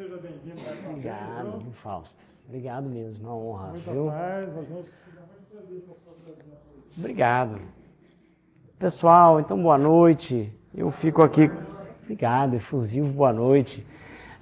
seja 0.00 0.16
bem-vindo. 0.16 0.62
Obrigado, 0.88 1.72
Fausto. 1.72 2.24
Obrigado 2.48 2.88
mesmo, 2.88 3.28
uma 3.28 3.36
honra, 3.36 3.68
Muita 3.68 3.92
viu? 3.92 4.06
paz, 4.06 4.56
a 4.56 4.62
gente 4.62 4.90
fica 5.04 5.20
muito 5.20 5.66
feliz 5.66 5.84
com 5.84 5.92
a 5.92 5.96
sua 5.96 6.12
presença 6.24 6.62
hoje. 6.74 6.94
Obrigado. 6.96 7.60
Pessoal, 8.78 9.40
então 9.40 9.62
boa 9.62 9.76
noite. 9.76 10.58
Eu 10.74 10.90
fico 10.90 11.22
aqui. 11.22 11.50
Obrigado, 12.02 12.54
efusivo, 12.54 13.12
boa 13.12 13.30
noite. 13.30 13.86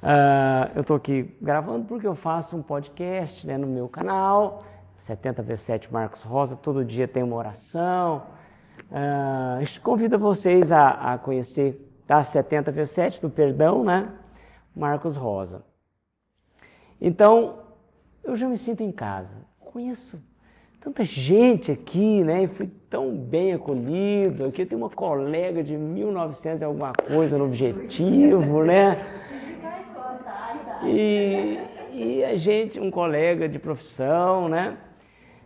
Ah, 0.00 0.70
eu 0.76 0.82
estou 0.82 0.96
aqui 0.96 1.36
gravando 1.42 1.86
porque 1.86 2.06
eu 2.06 2.14
faço 2.14 2.56
um 2.56 2.62
podcast 2.62 3.44
né, 3.44 3.58
no 3.58 3.66
meu 3.66 3.88
canal, 3.88 4.62
70 4.94 5.42
vezes 5.42 5.64
7 5.64 5.92
Marcos 5.92 6.22
Rosa. 6.22 6.54
Todo 6.54 6.84
dia 6.84 7.08
tem 7.08 7.24
uma 7.24 7.34
oração. 7.34 8.22
Ah, 8.92 9.58
convido 9.82 10.20
vocês 10.20 10.70
a, 10.70 11.14
a 11.14 11.18
conhecer 11.18 11.84
tá, 12.06 12.22
70 12.22 12.70
vezes 12.70 12.92
7 12.92 13.22
do 13.22 13.28
Perdão, 13.28 13.82
né? 13.82 14.08
Marcos 14.74 15.16
Rosa. 15.16 15.64
Então, 17.00 17.60
eu 18.24 18.36
já 18.36 18.48
me 18.48 18.56
sinto 18.56 18.82
em 18.82 18.92
casa. 18.92 19.46
Conheço 19.60 20.22
tanta 20.80 21.04
gente 21.04 21.70
aqui, 21.70 22.22
né? 22.24 22.44
E 22.44 22.46
fui 22.46 22.70
tão 22.88 23.16
bem 23.16 23.52
acolhido. 23.52 24.44
Aqui 24.44 24.64
tem 24.64 24.76
uma 24.76 24.90
colega 24.90 25.62
de 25.62 25.76
1900 25.76 26.62
e 26.62 26.64
alguma 26.64 26.92
coisa 26.92 27.38
no 27.38 27.44
Objetivo, 27.44 28.64
né? 28.64 28.96
E, 30.84 31.58
e 31.92 32.24
a 32.24 32.36
gente, 32.36 32.78
um 32.78 32.90
colega 32.90 33.48
de 33.48 33.58
profissão, 33.58 34.48
né? 34.48 34.78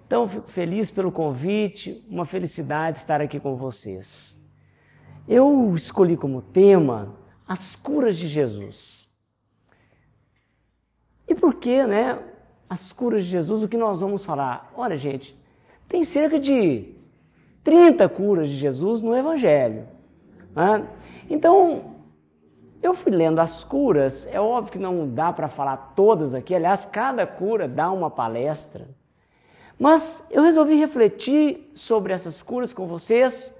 Então, 0.06 0.28
fico 0.28 0.50
feliz 0.50 0.90
pelo 0.90 1.10
convite, 1.10 2.04
uma 2.08 2.26
felicidade 2.26 2.98
estar 2.98 3.20
aqui 3.20 3.40
com 3.40 3.56
vocês. 3.56 4.38
Eu 5.26 5.74
escolhi 5.74 6.16
como 6.16 6.42
tema 6.42 7.14
as 7.48 7.74
curas 7.74 8.18
de 8.18 8.28
Jesus. 8.28 9.01
E 11.26 11.34
por 11.34 11.54
que, 11.54 11.84
né? 11.84 12.18
As 12.68 12.92
curas 12.92 13.24
de 13.24 13.30
Jesus, 13.30 13.62
o 13.62 13.68
que 13.68 13.76
nós 13.76 14.00
vamos 14.00 14.24
falar? 14.24 14.72
Olha, 14.76 14.96
gente, 14.96 15.38
tem 15.88 16.04
cerca 16.04 16.38
de 16.38 16.94
30 17.62 18.08
curas 18.08 18.48
de 18.48 18.56
Jesus 18.56 19.02
no 19.02 19.16
Evangelho. 19.16 19.86
né? 20.54 20.86
Então, 21.28 21.92
eu 22.82 22.94
fui 22.94 23.12
lendo 23.12 23.38
as 23.38 23.62
curas, 23.62 24.26
é 24.26 24.40
óbvio 24.40 24.72
que 24.72 24.78
não 24.78 25.08
dá 25.08 25.32
para 25.32 25.48
falar 25.48 25.92
todas 25.94 26.34
aqui, 26.34 26.54
aliás, 26.54 26.84
cada 26.84 27.26
cura 27.26 27.68
dá 27.68 27.90
uma 27.90 28.10
palestra. 28.10 28.88
Mas 29.78 30.26
eu 30.30 30.42
resolvi 30.42 30.74
refletir 30.74 31.70
sobre 31.74 32.12
essas 32.12 32.42
curas 32.42 32.72
com 32.72 32.86
vocês. 32.86 33.58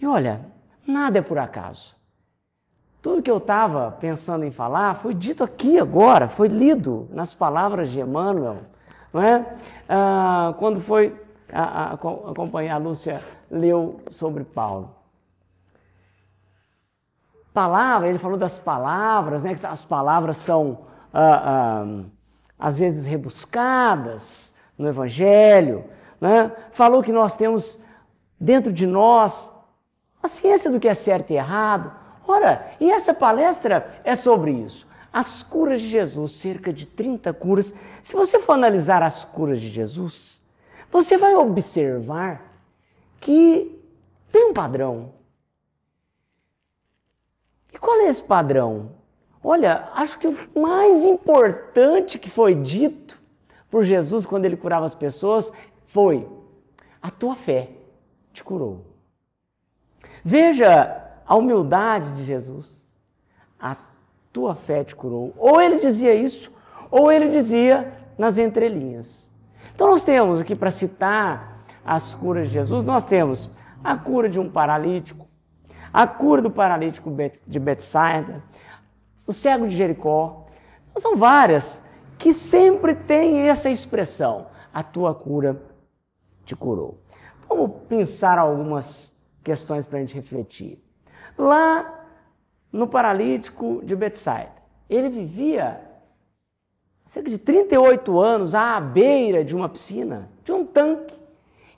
E 0.00 0.06
olha, 0.06 0.46
nada 0.86 1.18
é 1.18 1.22
por 1.22 1.38
acaso. 1.38 1.94
Tudo 3.02 3.22
que 3.22 3.30
eu 3.30 3.38
estava 3.38 3.92
pensando 3.92 4.44
em 4.44 4.50
falar 4.50 4.94
foi 4.94 5.14
dito 5.14 5.42
aqui 5.42 5.78
agora, 5.78 6.28
foi 6.28 6.48
lido 6.48 7.08
nas 7.10 7.34
palavras 7.34 7.90
de 7.90 8.00
Emmanuel. 8.00 8.58
Não 9.12 9.22
é? 9.22 9.56
Ah, 9.88 10.54
quando 10.58 10.80
foi 10.80 11.18
a, 11.52 11.62
a, 11.62 11.92
acompanhar, 11.94 12.74
a 12.74 12.78
Lúcia 12.78 13.22
leu 13.50 14.00
sobre 14.10 14.44
Paulo. 14.44 14.94
Palavra, 17.54 18.08
ele 18.08 18.18
falou 18.18 18.36
das 18.36 18.58
palavras, 18.58 19.42
né? 19.42 19.54
que 19.54 19.66
as 19.66 19.84
palavras 19.84 20.36
são 20.36 20.80
ah, 21.12 21.42
ah, 21.44 22.04
às 22.58 22.78
vezes 22.78 23.06
rebuscadas 23.06 24.54
no 24.78 24.86
Evangelho. 24.86 25.84
Né? 26.20 26.52
Falou 26.70 27.02
que 27.02 27.12
nós 27.12 27.34
temos 27.34 27.82
dentro 28.38 28.70
de 28.72 28.86
nós 28.86 29.50
a 30.22 30.28
ciência 30.28 30.70
do 30.70 30.78
que 30.78 30.86
é 30.86 30.94
certo 30.94 31.30
e 31.30 31.36
errado. 31.36 31.99
Ora, 32.30 32.76
e 32.78 32.88
essa 32.88 33.12
palestra 33.12 34.00
é 34.04 34.14
sobre 34.14 34.52
isso. 34.52 34.86
As 35.12 35.42
curas 35.42 35.80
de 35.80 35.88
Jesus, 35.88 36.30
cerca 36.36 36.72
de 36.72 36.86
30 36.86 37.32
curas. 37.32 37.74
Se 38.00 38.14
você 38.14 38.38
for 38.38 38.52
analisar 38.52 39.02
as 39.02 39.24
curas 39.24 39.60
de 39.60 39.68
Jesus, 39.68 40.40
você 40.92 41.18
vai 41.18 41.34
observar 41.34 42.40
que 43.20 43.76
tem 44.30 44.44
um 44.44 44.52
padrão. 44.52 45.12
E 47.72 47.78
qual 47.78 47.96
é 48.02 48.06
esse 48.06 48.22
padrão? 48.22 48.92
Olha, 49.42 49.88
acho 49.94 50.16
que 50.16 50.28
o 50.28 50.60
mais 50.60 51.04
importante 51.04 52.16
que 52.16 52.30
foi 52.30 52.54
dito 52.54 53.20
por 53.68 53.82
Jesus 53.82 54.24
quando 54.24 54.44
ele 54.44 54.56
curava 54.56 54.84
as 54.84 54.94
pessoas 54.94 55.52
foi: 55.88 56.28
a 57.02 57.10
tua 57.10 57.34
fé 57.34 57.70
te 58.32 58.44
curou. 58.44 58.84
Veja 60.24 61.09
a 61.30 61.36
humildade 61.36 62.10
de 62.14 62.24
Jesus. 62.24 62.88
A 63.56 63.76
tua 64.32 64.56
fé 64.56 64.82
te 64.82 64.96
curou. 64.96 65.32
Ou 65.38 65.62
ele 65.62 65.78
dizia 65.78 66.12
isso, 66.12 66.52
ou 66.90 67.12
ele 67.12 67.28
dizia 67.28 67.92
nas 68.18 68.36
entrelinhas. 68.36 69.30
Então 69.72 69.88
nós 69.88 70.02
temos 70.02 70.40
aqui 70.40 70.56
para 70.56 70.72
citar 70.72 71.62
as 71.84 72.12
curas 72.12 72.48
de 72.48 72.54
Jesus, 72.54 72.84
nós 72.84 73.04
temos 73.04 73.48
a 73.82 73.96
cura 73.96 74.28
de 74.28 74.40
um 74.40 74.50
paralítico, 74.50 75.28
a 75.92 76.04
cura 76.04 76.42
do 76.42 76.50
paralítico 76.50 77.14
de 77.46 77.60
Betsaida, 77.60 78.42
o 79.24 79.32
cego 79.32 79.68
de 79.68 79.76
Jericó. 79.76 80.48
Então, 80.90 81.00
são 81.00 81.16
várias 81.16 81.84
que 82.18 82.32
sempre 82.32 82.92
têm 82.92 83.42
essa 83.42 83.70
expressão: 83.70 84.48
a 84.74 84.82
tua 84.82 85.14
cura 85.14 85.62
te 86.44 86.56
curou. 86.56 87.00
Vamos 87.48 87.70
pensar 87.88 88.36
algumas 88.36 89.16
questões 89.44 89.86
para 89.86 89.98
a 89.98 90.00
gente 90.00 90.16
refletir. 90.16 90.89
Lá 91.40 92.04
no 92.70 92.86
paralítico 92.86 93.80
de 93.82 93.96
Betsaida, 93.96 94.52
ele 94.90 95.08
vivia 95.08 95.80
cerca 97.06 97.30
de 97.30 97.38
38 97.38 98.20
anos 98.20 98.54
à 98.54 98.78
beira 98.78 99.42
de 99.42 99.56
uma 99.56 99.66
piscina, 99.66 100.30
de 100.44 100.52
um 100.52 100.66
tanque. 100.66 101.16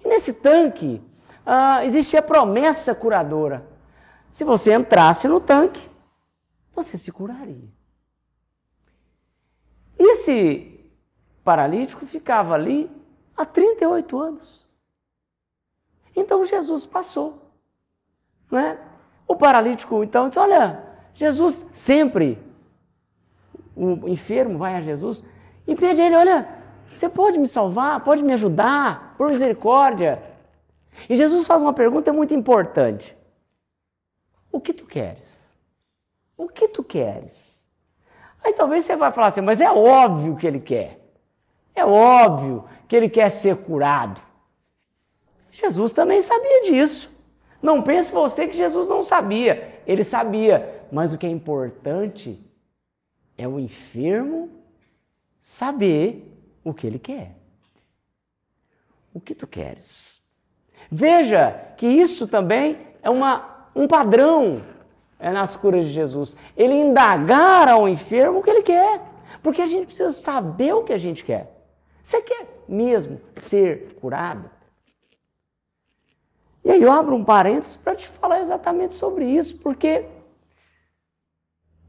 E 0.04 0.08
nesse 0.08 0.34
tanque 0.34 1.00
ah, 1.46 1.84
existia 1.84 2.18
a 2.18 2.24
promessa 2.24 2.92
curadora. 2.92 3.64
Se 4.32 4.42
você 4.42 4.74
entrasse 4.74 5.28
no 5.28 5.40
tanque, 5.40 5.88
você 6.74 6.98
se 6.98 7.12
curaria. 7.12 7.70
E 9.96 10.12
esse 10.12 10.92
paralítico 11.44 12.04
ficava 12.04 12.54
ali 12.54 12.90
há 13.36 13.46
38 13.46 14.20
anos. 14.20 14.68
Então 16.16 16.44
Jesus 16.44 16.84
passou. 16.84 17.52
Não 18.50 18.58
é? 18.58 18.91
O 19.32 19.36
paralítico 19.36 20.04
então 20.04 20.28
disse: 20.28 20.38
Olha, 20.38 20.84
Jesus 21.14 21.66
sempre, 21.72 22.38
o 23.74 24.06
enfermo 24.06 24.58
vai 24.58 24.76
a 24.76 24.80
Jesus 24.80 25.26
e 25.66 25.74
pede 25.74 26.02
a 26.02 26.06
ele: 26.06 26.16
Olha, 26.16 26.46
você 26.90 27.08
pode 27.08 27.38
me 27.38 27.48
salvar, 27.48 28.04
pode 28.04 28.22
me 28.22 28.34
ajudar, 28.34 29.14
por 29.16 29.30
misericórdia. 29.30 30.22
E 31.08 31.16
Jesus 31.16 31.46
faz 31.46 31.62
uma 31.62 31.72
pergunta 31.72 32.12
muito 32.12 32.34
importante: 32.34 33.16
O 34.52 34.60
que 34.60 34.74
tu 34.74 34.84
queres? 34.84 35.56
O 36.36 36.46
que 36.46 36.68
tu 36.68 36.84
queres? 36.84 37.72
Aí 38.44 38.52
talvez 38.52 38.84
você 38.84 38.96
vai 38.96 39.12
falar 39.12 39.28
assim: 39.28 39.40
Mas 39.40 39.62
é 39.62 39.72
óbvio 39.72 40.36
que 40.36 40.46
ele 40.46 40.60
quer. 40.60 41.00
É 41.74 41.86
óbvio 41.86 42.66
que 42.86 42.94
ele 42.94 43.08
quer 43.08 43.30
ser 43.30 43.56
curado. 43.56 44.20
Jesus 45.50 45.90
também 45.90 46.20
sabia 46.20 46.64
disso. 46.64 47.11
Não 47.62 47.80
pense 47.80 48.10
você 48.10 48.48
que 48.48 48.56
Jesus 48.56 48.88
não 48.88 49.02
sabia. 49.02 49.80
Ele 49.86 50.02
sabia. 50.02 50.82
Mas 50.90 51.12
o 51.12 51.18
que 51.18 51.26
é 51.26 51.30
importante 51.30 52.38
é 53.38 53.46
o 53.46 53.60
enfermo 53.60 54.50
saber 55.40 56.28
o 56.64 56.74
que 56.74 56.86
ele 56.86 56.98
quer. 56.98 57.36
O 59.14 59.20
que 59.20 59.34
tu 59.34 59.46
queres? 59.46 60.20
Veja 60.90 61.52
que 61.76 61.86
isso 61.86 62.26
também 62.26 62.78
é 63.02 63.08
uma, 63.08 63.68
um 63.74 63.86
padrão 63.86 64.62
é, 65.18 65.30
nas 65.30 65.54
curas 65.54 65.84
de 65.84 65.92
Jesus. 65.92 66.36
Ele 66.56 66.74
indagar 66.74 67.68
ao 67.68 67.88
enfermo 67.88 68.40
o 68.40 68.42
que 68.42 68.50
ele 68.50 68.62
quer. 68.62 69.00
Porque 69.42 69.62
a 69.62 69.66
gente 69.66 69.86
precisa 69.86 70.12
saber 70.12 70.74
o 70.74 70.84
que 70.84 70.92
a 70.92 70.98
gente 70.98 71.24
quer. 71.24 71.62
Você 72.02 72.20
quer 72.22 72.64
mesmo 72.68 73.20
ser 73.36 73.94
curado? 74.00 74.50
E 76.64 76.70
aí 76.70 76.82
eu 76.82 76.92
abro 76.92 77.16
um 77.16 77.24
parênteses 77.24 77.76
para 77.76 77.96
te 77.96 78.08
falar 78.08 78.40
exatamente 78.40 78.94
sobre 78.94 79.24
isso, 79.24 79.58
porque 79.58 80.06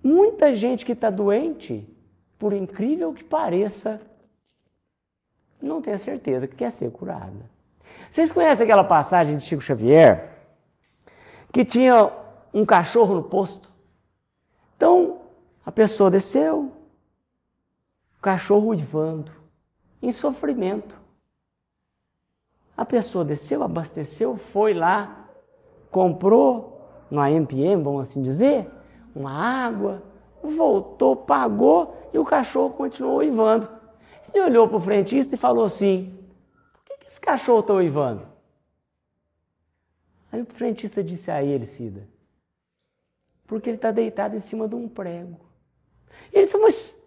muita 0.04 0.54
gente 0.56 0.86
que 0.86 0.94
está 0.94 1.10
doente, 1.10 1.88
por 2.40 2.54
incrível 2.54 3.14
que 3.14 3.24
pareça, 3.24 4.02
não 5.62 5.82
tem 5.82 5.94
a 5.94 5.98
certeza 5.98 6.48
que 6.48 6.56
quer 6.56 6.72
ser 6.72 6.92
curada. 6.92 7.50
Vocês 8.10 8.32
conhecem 8.32 8.64
aquela 8.64 8.84
passagem 8.84 9.38
de 9.38 9.44
Chico 9.44 9.62
Xavier? 9.62 10.38
Que 11.52 11.64
tinha 11.64 12.12
um 12.54 12.66
cachorro 12.66 13.16
no 13.16 13.24
posto. 13.24 13.72
Então, 14.76 15.22
a 15.66 15.72
pessoa 15.72 16.12
desceu, 16.12 16.72
o 18.18 18.22
cachorro 18.22 18.70
uivando, 18.70 19.32
em 20.02 20.12
sofrimento. 20.12 21.03
A 22.76 22.86
pessoa 22.86 23.24
desceu, 23.24 23.64
abasteceu, 23.64 24.36
foi 24.36 24.74
lá, 24.74 25.30
comprou, 25.92 26.74
no 27.10 27.22
AMPM, 27.22 27.84
vamos 27.84 28.02
assim 28.02 28.24
dizer, 28.24 28.68
uma 29.16 29.32
água, 29.32 30.02
voltou, 30.42 31.16
pagou 31.16 31.96
e 32.12 32.18
o 32.18 32.26
cachorro 32.26 32.74
continuou 32.74 33.18
uivando. 33.18 33.70
Ele 34.34 34.44
olhou 34.44 34.68
para 34.68 34.78
o 34.78 34.82
frentista 34.82 35.36
e 35.36 35.38
falou 35.38 35.64
assim: 35.64 36.18
Por 36.74 36.84
que, 36.86 36.98
que 36.98 37.08
esse 37.08 37.22
cachorro 37.22 37.60
está 37.60 37.74
uivando? 37.76 38.28
Aí 40.32 40.42
o 40.42 40.46
frentista 40.46 41.04
disse 41.04 41.30
a 41.30 41.44
ele, 41.44 41.68
Cida: 41.68 42.08
Porque 43.46 43.70
ele 43.70 43.78
está 43.78 43.92
deitado 43.92 44.36
em 44.36 44.40
cima 44.40 44.68
de 44.68 44.74
um 44.74 44.90
prego. 44.90 45.40
E 46.32 46.38
ele 46.38 46.46
disse: 46.46 46.58
Mas 46.58 47.00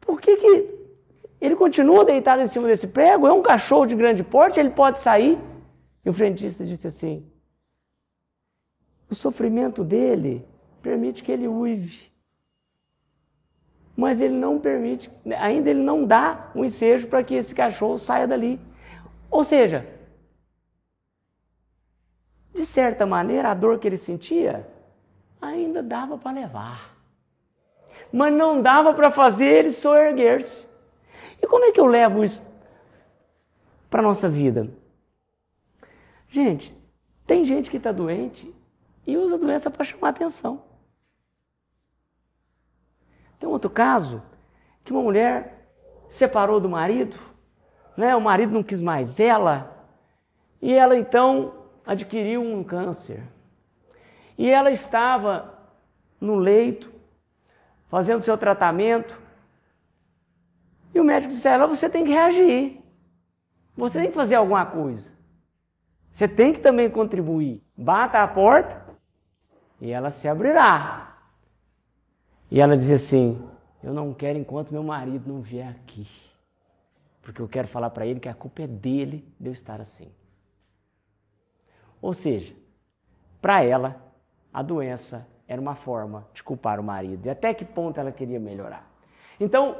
por 0.00 0.20
que, 0.20 0.36
que 0.36 0.79
ele 1.40 1.56
continua 1.56 2.04
deitado 2.04 2.42
em 2.42 2.46
cima 2.46 2.68
desse 2.68 2.88
prego? 2.88 3.26
É 3.26 3.32
um 3.32 3.42
cachorro 3.42 3.86
de 3.86 3.96
grande 3.96 4.22
porte, 4.22 4.60
ele 4.60 4.70
pode 4.70 4.98
sair. 4.98 5.38
E 6.04 6.10
o 6.10 6.12
frentista 6.12 6.64
disse 6.64 6.86
assim: 6.86 7.26
O 9.10 9.14
sofrimento 9.14 9.82
dele 9.82 10.46
permite 10.82 11.22
que 11.22 11.32
ele 11.32 11.48
uive. 11.48 12.10
Mas 13.96 14.20
ele 14.20 14.34
não 14.34 14.58
permite, 14.58 15.10
ainda 15.38 15.68
ele 15.68 15.80
não 15.80 16.06
dá 16.06 16.50
um 16.54 16.64
ensejo 16.64 17.06
para 17.08 17.22
que 17.22 17.34
esse 17.34 17.54
cachorro 17.54 17.98
saia 17.98 18.26
dali. 18.26 18.58
Ou 19.30 19.44
seja, 19.44 19.86
de 22.54 22.64
certa 22.64 23.04
maneira, 23.04 23.50
a 23.50 23.54
dor 23.54 23.78
que 23.78 23.86
ele 23.86 23.96
sentia 23.96 24.66
ainda 25.40 25.82
dava 25.82 26.16
para 26.16 26.32
levar. 26.32 26.94
Mas 28.12 28.32
não 28.32 28.60
dava 28.60 28.94
para 28.94 29.10
fazer 29.10 29.46
ele 29.46 29.70
soerguer-se. 29.70 30.69
E 31.42 31.46
como 31.46 31.64
é 31.64 31.72
que 31.72 31.80
eu 31.80 31.86
levo 31.86 32.22
isso 32.22 32.40
para 33.88 34.00
a 34.00 34.02
nossa 34.02 34.28
vida? 34.28 34.68
Gente, 36.28 36.76
tem 37.26 37.44
gente 37.44 37.70
que 37.70 37.76
está 37.76 37.92
doente 37.92 38.54
e 39.06 39.16
usa 39.16 39.34
a 39.34 39.38
doença 39.38 39.70
para 39.70 39.84
chamar 39.84 40.10
atenção. 40.10 40.62
Tem 43.38 43.48
outro 43.48 43.70
caso 43.70 44.22
que 44.84 44.92
uma 44.92 45.02
mulher 45.02 45.68
separou 46.08 46.60
do 46.60 46.68
marido, 46.68 47.18
né? 47.96 48.14
O 48.14 48.20
marido 48.20 48.52
não 48.52 48.62
quis 48.62 48.82
mais 48.82 49.18
ela 49.18 49.86
e 50.60 50.72
ela 50.72 50.96
então 50.96 51.54
adquiriu 51.86 52.42
um 52.42 52.62
câncer. 52.62 53.22
E 54.36 54.48
ela 54.48 54.70
estava 54.70 55.58
no 56.20 56.36
leito 56.36 56.92
fazendo 57.88 58.22
seu 58.22 58.38
tratamento. 58.38 59.19
E 60.94 61.00
o 61.00 61.04
médico 61.04 61.32
disse 61.32 61.46
a 61.48 61.52
ela: 61.52 61.66
você 61.66 61.88
tem 61.88 62.04
que 62.04 62.12
reagir. 62.12 62.80
Você 63.76 64.00
tem 64.00 64.08
que 64.08 64.14
fazer 64.14 64.34
alguma 64.34 64.66
coisa. 64.66 65.12
Você 66.10 66.26
tem 66.26 66.52
que 66.52 66.60
também 66.60 66.90
contribuir. 66.90 67.62
Bata 67.76 68.22
a 68.22 68.28
porta 68.28 68.84
e 69.80 69.90
ela 69.90 70.10
se 70.10 70.28
abrirá. 70.28 71.16
E 72.50 72.60
ela 72.60 72.76
dizia 72.76 72.96
assim: 72.96 73.40
Eu 73.82 73.94
não 73.94 74.12
quero 74.12 74.38
enquanto 74.38 74.72
meu 74.72 74.82
marido 74.82 75.32
não 75.32 75.40
vier 75.40 75.68
aqui. 75.68 76.06
Porque 77.22 77.40
eu 77.40 77.48
quero 77.48 77.68
falar 77.68 77.90
para 77.90 78.06
ele 78.06 78.18
que 78.18 78.28
a 78.28 78.34
culpa 78.34 78.62
é 78.62 78.66
dele 78.66 79.26
de 79.38 79.48
eu 79.48 79.52
estar 79.52 79.80
assim. 79.80 80.12
Ou 82.02 82.12
seja, 82.12 82.54
para 83.40 83.62
ela, 83.62 84.02
a 84.52 84.62
doença 84.62 85.26
era 85.46 85.60
uma 85.60 85.74
forma 85.74 86.26
de 86.32 86.42
culpar 86.42 86.80
o 86.80 86.82
marido. 86.82 87.26
E 87.26 87.30
até 87.30 87.52
que 87.52 87.64
ponto 87.64 88.00
ela 88.00 88.10
queria 88.10 88.40
melhorar. 88.40 88.90
Então, 89.38 89.76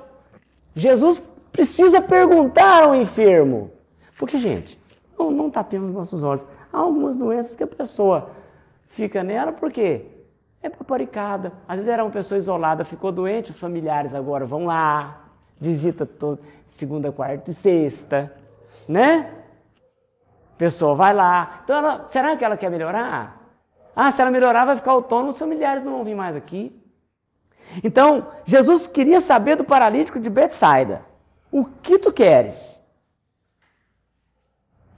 Jesus 0.75 1.23
precisa 1.53 2.01
perguntar 2.01 2.85
ao 2.85 2.95
enfermo. 2.95 3.71
Porque, 4.19 4.39
gente, 4.39 4.81
não, 5.19 5.31
não 5.31 5.51
tapemos 5.51 5.93
nossos 5.93 6.23
olhos. 6.23 6.45
Há 6.73 6.79
algumas 6.79 7.17
doenças 7.17 7.57
que 7.57 7.63
a 7.63 7.67
pessoa 7.67 8.31
fica 8.89 9.23
nela 9.23 9.53
porque 9.53 10.07
é 10.63 10.69
paparicada. 10.69 11.53
Às 11.67 11.77
vezes 11.77 11.89
era 11.89 12.05
uma 12.05 12.11
pessoa 12.11 12.39
isolada, 12.39 12.85
ficou 12.85 13.11
doente, 13.11 13.51
os 13.51 13.59
familiares 13.59 14.15
agora 14.15 14.45
vão 14.45 14.67
lá, 14.67 15.25
visita 15.59 16.05
todo, 16.05 16.41
segunda, 16.67 17.11
quarta 17.11 17.51
e 17.51 17.55
sexta, 17.55 18.33
né? 18.87 19.35
Pessoa 20.57 20.95
vai 20.95 21.15
lá. 21.15 21.61
Então, 21.65 21.77
ela, 21.77 22.05
será 22.09 22.37
que 22.37 22.45
ela 22.45 22.57
quer 22.57 22.71
melhorar? 22.71 23.41
Ah, 23.97 24.11
se 24.11 24.21
ela 24.21 24.31
melhorar, 24.31 24.65
vai 24.65 24.77
ficar 24.77 24.93
autônomo, 24.93 25.31
os 25.31 25.39
familiares 25.39 25.85
não 25.85 25.93
vão 25.93 26.05
vir 26.05 26.15
mais 26.15 26.37
aqui. 26.37 26.80
Então, 27.85 28.33
Jesus 28.45 28.87
queria 28.87 29.21
saber 29.21 29.57
do 29.57 29.65
paralítico 29.65 30.19
de 30.19 30.29
Betsaida. 30.29 31.05
O 31.51 31.65
que 31.65 31.99
tu 31.99 32.13
queres? 32.13 32.81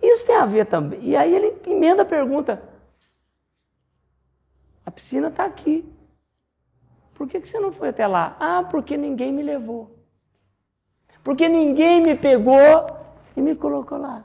Isso 0.02 0.26
tem 0.26 0.36
a 0.36 0.46
ver 0.46 0.66
também. 0.66 1.00
E 1.02 1.16
aí 1.16 1.34
ele 1.34 1.60
emenda 1.66 2.02
a 2.02 2.06
pergunta: 2.06 2.62
a 4.84 4.90
piscina 4.90 5.28
está 5.28 5.44
aqui. 5.44 5.84
Por 7.14 7.28
que, 7.28 7.40
que 7.40 7.48
você 7.48 7.60
não 7.60 7.70
foi 7.70 7.90
até 7.90 8.06
lá? 8.06 8.36
Ah, 8.40 8.64
porque 8.64 8.96
ninguém 8.96 9.32
me 9.32 9.42
levou. 9.42 9.96
Porque 11.22 11.48
ninguém 11.48 12.02
me 12.02 12.16
pegou 12.16 12.58
e 13.36 13.40
me 13.40 13.54
colocou 13.54 13.98
lá. 13.98 14.24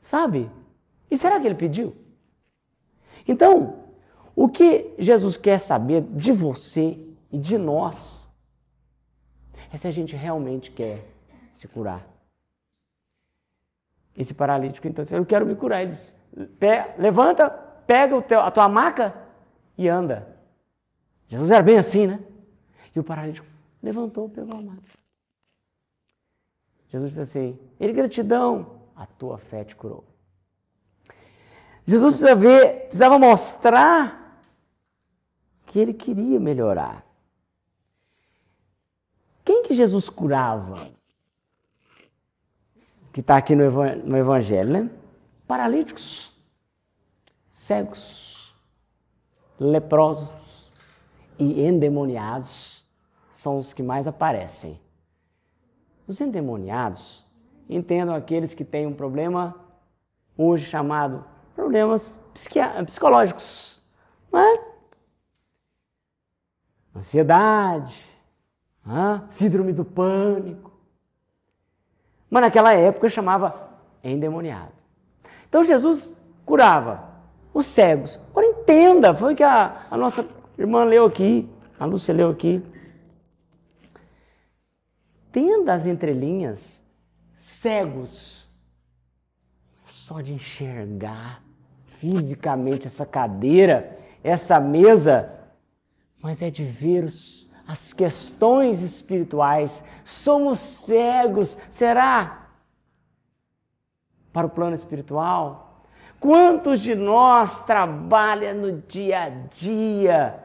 Sabe? 0.00 0.50
E 1.10 1.16
será 1.16 1.38
que 1.38 1.46
ele 1.46 1.54
pediu? 1.54 1.94
Então, 3.28 3.89
o 4.42 4.48
que 4.48 4.94
Jesus 4.98 5.36
quer 5.36 5.58
saber 5.60 6.00
de 6.00 6.32
você 6.32 6.98
e 7.30 7.36
de 7.36 7.58
nós 7.58 8.34
é 9.70 9.76
se 9.76 9.86
a 9.86 9.90
gente 9.90 10.16
realmente 10.16 10.70
quer 10.70 11.04
se 11.52 11.68
curar. 11.68 12.08
Esse 14.16 14.32
paralítico, 14.32 14.88
então, 14.88 15.02
disse, 15.02 15.14
eu 15.14 15.26
quero 15.26 15.44
me 15.44 15.54
curar. 15.54 15.82
Ele 15.82 15.90
disse, 15.90 16.14
levanta, 16.96 17.50
pega 17.50 18.22
teu, 18.22 18.40
a 18.40 18.50
tua 18.50 18.66
maca 18.66 19.14
e 19.76 19.86
anda. 19.86 20.34
Jesus 21.28 21.50
era 21.50 21.62
bem 21.62 21.76
assim, 21.76 22.06
né? 22.06 22.18
E 22.96 22.98
o 22.98 23.04
paralítico 23.04 23.46
levantou, 23.82 24.26
pegou 24.26 24.58
a 24.58 24.62
maca. 24.62 24.80
Jesus 26.88 27.10
disse 27.10 27.20
assim: 27.20 27.58
Ele 27.78 27.92
gratidão, 27.92 28.80
a 28.96 29.04
tua 29.04 29.36
fé 29.36 29.64
te 29.64 29.76
curou. 29.76 30.02
Jesus 31.86 32.12
precisa 32.12 32.34
ver, 32.34 32.86
precisava 32.86 33.18
mostrar 33.18 34.19
que 35.70 35.78
ele 35.78 35.94
queria 35.94 36.40
melhorar. 36.40 37.06
Quem 39.44 39.62
que 39.62 39.72
Jesus 39.72 40.08
curava? 40.08 40.90
Que 43.12 43.20
está 43.20 43.36
aqui 43.36 43.54
no 43.54 44.16
Evangelho, 44.16 44.68
né? 44.68 44.90
paralíticos, 45.46 46.36
cegos, 47.52 48.52
leprosos 49.60 50.74
e 51.38 51.62
endemoniados 51.62 52.84
são 53.30 53.56
os 53.56 53.72
que 53.72 53.82
mais 53.82 54.08
aparecem. 54.08 54.80
Os 56.04 56.20
endemoniados 56.20 57.24
entendam 57.68 58.12
aqueles 58.16 58.54
que 58.54 58.64
têm 58.64 58.88
um 58.88 58.94
problema 58.94 59.54
hoje 60.36 60.66
chamado 60.66 61.24
problemas 61.54 62.18
psicológicos, 62.84 63.80
não 64.32 64.40
é? 64.40 64.69
Ansiedade, 66.94 68.04
síndrome 69.28 69.72
do 69.72 69.84
pânico. 69.84 70.72
Mas 72.28 72.42
naquela 72.42 72.72
época 72.72 73.08
chamava 73.08 73.70
endemoniado. 74.02 74.72
Então 75.48 75.64
Jesus 75.64 76.16
curava 76.44 77.10
os 77.52 77.66
cegos. 77.66 78.18
Agora 78.30 78.46
entenda, 78.46 79.14
foi 79.14 79.34
o 79.34 79.36
que 79.36 79.42
a, 79.42 79.86
a 79.90 79.96
nossa 79.96 80.26
irmã 80.58 80.84
leu 80.84 81.06
aqui, 81.06 81.48
a 81.78 81.84
Lúcia 81.84 82.14
leu 82.14 82.30
aqui. 82.30 82.62
Entenda 85.28 85.74
as 85.74 85.86
entrelinhas, 85.86 86.84
cegos, 87.38 88.50
só 89.84 90.20
de 90.20 90.32
enxergar 90.32 91.42
fisicamente 91.98 92.86
essa 92.86 93.06
cadeira, 93.06 93.96
essa 94.24 94.58
mesa, 94.58 95.39
mas 96.22 96.42
é 96.42 96.50
de 96.50 96.64
ver 96.64 97.04
os, 97.04 97.50
as 97.66 97.92
questões 97.92 98.82
espirituais. 98.82 99.84
Somos 100.04 100.58
cegos, 100.58 101.58
será? 101.68 102.40
para 104.32 104.46
o 104.46 104.50
plano 104.50 104.74
espiritual? 104.74 105.84
Quantos 106.18 106.80
de 106.80 106.94
nós 106.94 107.64
trabalha 107.64 108.52
no 108.52 108.80
dia 108.82 109.24
a 109.24 109.28
dia 109.28 110.44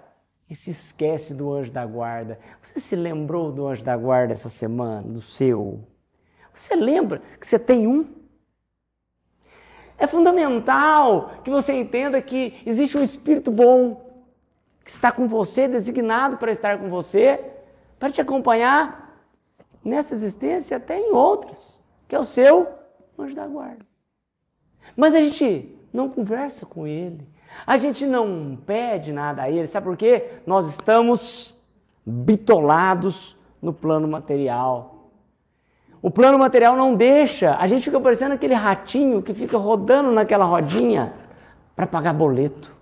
e 0.50 0.56
se 0.56 0.72
esquece 0.72 1.34
do 1.34 1.52
anjo 1.54 1.72
da 1.72 1.86
guarda? 1.86 2.40
Você 2.62 2.80
se 2.80 2.96
lembrou 2.96 3.52
do 3.52 3.68
anjo 3.68 3.84
da 3.84 3.96
guarda 3.98 4.32
essa 4.32 4.50
semana, 4.50 5.02
do 5.02 5.22
seu? 5.22 5.84
Você 6.54 6.76
lembra 6.76 7.22
que 7.40 7.46
você 7.46 7.60
tem 7.60 7.88
um? 7.88 8.06
É 9.98 10.08
fundamental 10.08 11.32
que 11.44 11.50
você 11.50 11.74
entenda 11.74 12.22
que 12.22 12.62
existe 12.66 12.98
um 12.98 13.04
espírito 13.04 13.52
bom 13.52 14.05
que 14.86 14.92
está 14.92 15.12
com 15.12 15.28
você, 15.28 15.68
designado 15.68 16.38
para 16.38 16.52
estar 16.52 16.78
com 16.78 16.90
você, 16.90 17.44
para 18.00 18.10
te 18.10 18.22
acompanhar 18.22 19.20
nessa 19.84 20.14
existência 20.14 20.78
até 20.78 20.98
em 20.98 21.12
outras, 21.12 21.84
que 22.08 22.16
é 22.16 22.20
o 22.20 22.24
seu 22.24 22.70
anjo 23.20 23.36
da 23.36 23.48
guarda. 23.48 23.86
Mas 24.96 25.14
a 25.14 25.20
gente 25.20 25.78
não 25.92 26.08
conversa 26.08 26.66
com 26.66 26.86
ele. 26.86 27.28
A 27.66 27.78
gente 27.78 28.06
não 28.06 28.58
pede 28.66 29.14
nada 29.14 29.44
a 29.44 29.50
Ele, 29.50 29.68
sabe 29.68 29.86
por 29.86 29.96
quê? 29.96 30.40
Nós 30.46 30.68
estamos 30.68 31.58
bitolados 32.06 33.38
no 33.62 33.74
plano 33.74 34.08
material. 34.08 35.10
O 36.02 36.12
plano 36.12 36.38
material 36.38 36.76
não 36.76 36.96
deixa, 36.96 37.56
a 37.56 37.66
gente 37.66 37.84
fica 37.84 38.00
parecendo 38.00 38.36
aquele 38.36 38.54
ratinho 38.54 39.22
que 39.22 39.34
fica 39.34 39.58
rodando 39.58 40.12
naquela 40.12 40.46
rodinha 40.46 41.14
para 41.76 41.88
pagar 41.88 42.14
boleto. 42.14 42.76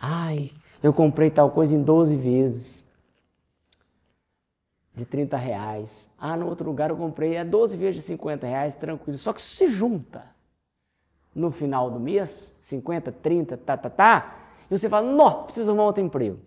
Ai, 0.00 0.50
eu 0.82 0.92
comprei 0.92 1.30
tal 1.30 1.50
coisa 1.50 1.74
em 1.74 1.82
12 1.82 2.16
vezes 2.16 2.90
de 4.94 5.04
30 5.04 5.36
reais. 5.36 6.10
Ah, 6.18 6.36
no 6.36 6.46
outro 6.46 6.66
lugar 6.66 6.90
eu 6.90 6.96
comprei 6.96 7.36
é 7.36 7.44
12 7.44 7.76
vezes 7.76 7.96
de 7.96 8.02
50 8.02 8.46
reais, 8.46 8.74
tranquilo. 8.74 9.18
Só 9.18 9.32
que 9.32 9.40
se 9.40 9.66
junta 9.66 10.24
no 11.34 11.50
final 11.50 11.90
do 11.90 12.00
mês, 12.00 12.58
50, 12.62 13.12
30, 13.12 13.56
tá, 13.56 13.76
tá, 13.76 13.88
tá, 13.88 14.36
e 14.70 14.78
você 14.78 14.88
fala, 14.88 15.10
não, 15.10 15.44
preciso 15.44 15.70
arrumar 15.70 15.86
outro 15.86 16.02
emprego. 16.02 16.38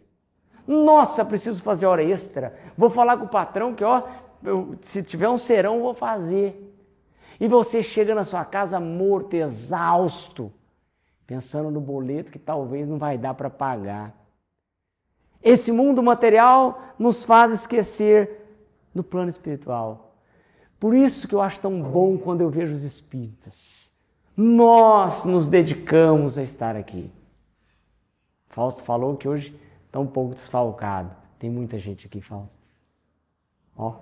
Nossa, 0.66 1.26
preciso 1.26 1.62
fazer 1.62 1.86
hora 1.86 2.04
extra. 2.04 2.58
Vou 2.78 2.90
falar 2.90 3.18
com 3.18 3.26
o 3.26 3.30
patrão 3.30 3.76
que, 3.76 3.84
ó, 3.84 4.04
eu, 4.44 4.76
se 4.82 5.04
tiver 5.04 5.28
um 5.28 5.38
serão, 5.38 5.82
vou 5.82 5.94
fazer. 5.94 6.74
E 7.40 7.48
você 7.48 7.84
chega 7.84 8.16
na 8.16 8.24
sua 8.24 8.46
casa 8.46 8.80
morto, 8.80 9.34
exausto, 9.34 10.52
pensando 11.28 11.70
no 11.70 11.82
boleto 11.82 12.32
que 12.32 12.40
talvez 12.40 12.88
não 12.88 12.98
vai 12.98 13.18
dar 13.18 13.34
para 13.34 13.50
pagar. 13.50 14.23
Esse 15.44 15.72
mundo 15.72 16.02
material 16.02 16.82
nos 16.98 17.26
faz 17.26 17.52
esquecer 17.52 18.48
do 18.96 19.04
plano 19.04 19.30
espiritual. 19.30 20.16
Por 20.80 20.94
isso 20.94 21.28
que 21.28 21.36
eu 21.36 21.42
acho 21.42 21.60
tão 21.60 21.82
bom 21.82 22.18
quando 22.18 22.42
eu 22.42 22.50
vejo 22.50 22.74
os 22.74 22.84
espíritas. 22.84 23.94
Nós 24.36 25.26
nos 25.26 25.48
dedicamos 25.48 26.38
a 26.38 26.44
estar 26.44 26.76
aqui. 26.76 27.12
Fausto 28.48 28.84
falou 28.84 29.18
que 29.18 29.28
hoje 29.28 29.60
está 29.86 30.00
um 30.00 30.08
pouco 30.08 30.34
desfalcado. 30.36 31.16
Tem 31.38 31.50
muita 31.50 31.78
gente 31.78 32.08
aqui, 32.08 32.22
Fausto. 32.22 32.64
Ó. 33.76 33.96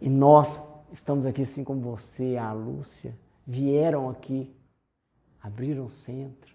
E 0.00 0.08
nós 0.08 0.60
estamos 0.92 1.26
aqui 1.26 1.42
assim 1.42 1.62
como 1.62 1.80
você, 1.80 2.36
a 2.36 2.52
Lúcia, 2.52 3.16
vieram 3.46 4.08
aqui, 4.08 4.54
abriram 5.42 5.86
o 5.86 5.90
centro, 5.90 6.53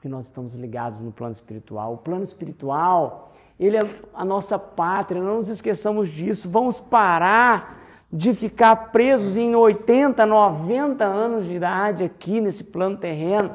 porque 0.00 0.08
nós 0.08 0.24
estamos 0.24 0.54
ligados 0.54 1.02
no 1.02 1.12
plano 1.12 1.32
espiritual. 1.32 1.92
O 1.92 1.98
plano 1.98 2.24
espiritual, 2.24 3.34
ele 3.58 3.76
é 3.76 3.80
a 4.14 4.24
nossa 4.24 4.58
pátria, 4.58 5.20
não 5.22 5.36
nos 5.36 5.50
esqueçamos 5.50 6.08
disso. 6.08 6.48
Vamos 6.48 6.80
parar 6.80 7.78
de 8.10 8.32
ficar 8.32 8.92
presos 8.92 9.36
em 9.36 9.54
80, 9.54 10.24
90 10.24 11.04
anos 11.04 11.44
de 11.44 11.52
idade 11.52 12.02
aqui 12.02 12.40
nesse 12.40 12.64
plano 12.64 12.96
terreno, 12.96 13.54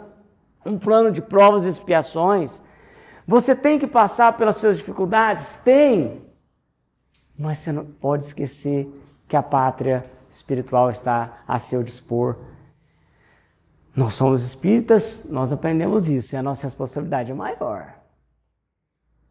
um 0.63 0.77
plano 0.77 1.11
de 1.11 1.19
provas 1.19 1.65
e 1.65 1.69
expiações. 1.69 2.61
Você 3.25 3.55
tem 3.55 3.79
que 3.79 3.87
passar 3.87 4.37
pelas 4.37 4.57
suas 4.57 4.77
dificuldades? 4.77 5.61
Tem. 5.63 6.21
Mas 7.35 7.57
você 7.57 7.71
não 7.71 7.85
pode 7.85 8.23
esquecer 8.23 8.87
que 9.27 9.35
a 9.35 9.41
pátria 9.41 10.03
espiritual 10.29 10.91
está 10.91 11.39
a 11.47 11.57
seu 11.57 11.81
dispor. 11.81 12.35
Nós 13.95 14.13
somos 14.13 14.43
espíritas, 14.43 15.25
nós 15.29 15.53
aprendemos 15.53 16.09
isso 16.09 16.35
e 16.35 16.37
a 16.37 16.43
nossa 16.43 16.67
responsabilidade 16.67 17.31
é 17.31 17.35
maior. 17.35 17.95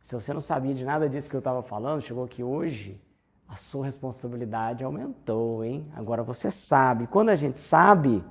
Se 0.00 0.14
você 0.14 0.33
não 0.33 0.40
sabia 0.40 0.73
de 0.73 0.85
nada 0.85 1.06
disso 1.06 1.28
que 1.28 1.37
eu 1.37 1.40
estava 1.40 1.62
falando, 1.62 2.00
chegou 2.00 2.25
aqui 2.25 2.42
hoje, 2.42 2.99
a 3.47 3.56
sua 3.56 3.85
responsabilidade 3.85 4.83
aumentou, 4.83 5.62
hein? 5.62 5.87
Agora 5.94 6.23
você 6.23 6.49
sabe. 6.49 7.06
Quando 7.06 7.28
a 7.28 7.35
gente 7.35 7.59
sabe, 7.59 8.25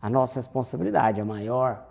a 0.00 0.08
nossa 0.08 0.36
responsabilidade 0.36 1.20
é 1.20 1.24
maior. 1.24 1.86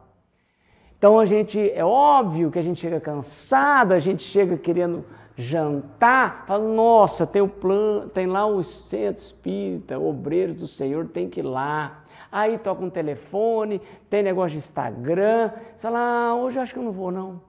Então 0.97 1.19
a 1.19 1.25
gente, 1.25 1.59
é 1.71 1.85
óbvio 1.85 2.49
que 2.49 2.57
a 2.57 2.63
gente 2.63 2.79
chega 2.79 2.99
cansado, 2.99 3.91
a 3.91 3.99
gente 3.99 4.23
chega 4.23 4.57
querendo 4.57 5.05
jantar, 5.35 6.45
fala, 6.47 6.67
nossa, 6.67 7.27
tem 7.27 7.43
o 7.43 7.47
plano, 7.47 8.09
tem 8.09 8.25
lá 8.25 8.47
o 8.47 8.63
centro 8.63 9.21
espírita, 9.21 9.99
obreiros 9.99 10.55
do 10.55 10.67
Senhor, 10.67 11.07
tem 11.07 11.29
que 11.29 11.41
ir 11.41 11.43
lá. 11.43 12.03
Aí 12.31 12.57
toca 12.57 12.83
um 12.83 12.89
telefone, 12.89 13.81
tem 14.09 14.21
negócio 14.21 14.51
de 14.51 14.57
Instagram, 14.57 15.51
você 15.75 15.87
ah, 15.87 16.35
hoje 16.35 16.57
eu 16.57 16.63
acho 16.63 16.73
que 16.73 16.79
eu 16.79 16.83
não 16.83 16.91
vou 16.91 17.11
não. 17.11 17.41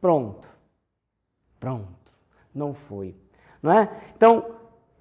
Pronto. 0.00 0.48
Pronto. 1.58 2.12
Não 2.54 2.72
foi. 2.72 3.14
Não 3.62 3.72
é? 3.72 3.90
Então, 4.16 4.46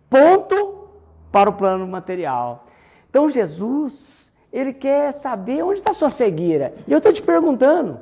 ponto 0.09 0.89
para 1.31 1.49
o 1.49 1.53
plano 1.53 1.87
material. 1.87 2.67
Então 3.09 3.29
Jesus, 3.29 4.35
ele 4.51 4.73
quer 4.73 5.11
saber 5.11 5.63
onde 5.63 5.79
está 5.79 5.93
sua 5.93 6.09
cegueira. 6.09 6.73
E 6.87 6.91
eu 6.91 6.97
estou 6.97 7.13
te 7.13 7.21
perguntando, 7.21 7.99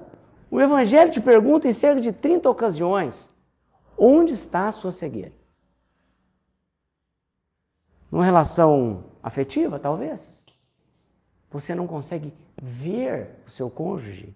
o 0.49 0.61
Evangelho 0.61 1.11
te 1.11 1.21
pergunta 1.21 1.67
em 1.67 1.73
cerca 1.73 2.01
de 2.01 2.11
30 2.11 2.49
ocasiões, 2.49 3.33
onde 3.97 4.33
está 4.33 4.67
a 4.67 4.71
sua 4.71 4.91
cegueira? 4.91 5.33
Numa 8.11 8.23
relação 8.23 9.03
afetiva, 9.21 9.79
talvez? 9.79 10.44
Você 11.55 11.73
não 11.73 11.87
consegue 11.87 12.33
ver 12.61 13.29
o 13.47 13.49
seu 13.49 13.69
cônjuge? 13.69 14.35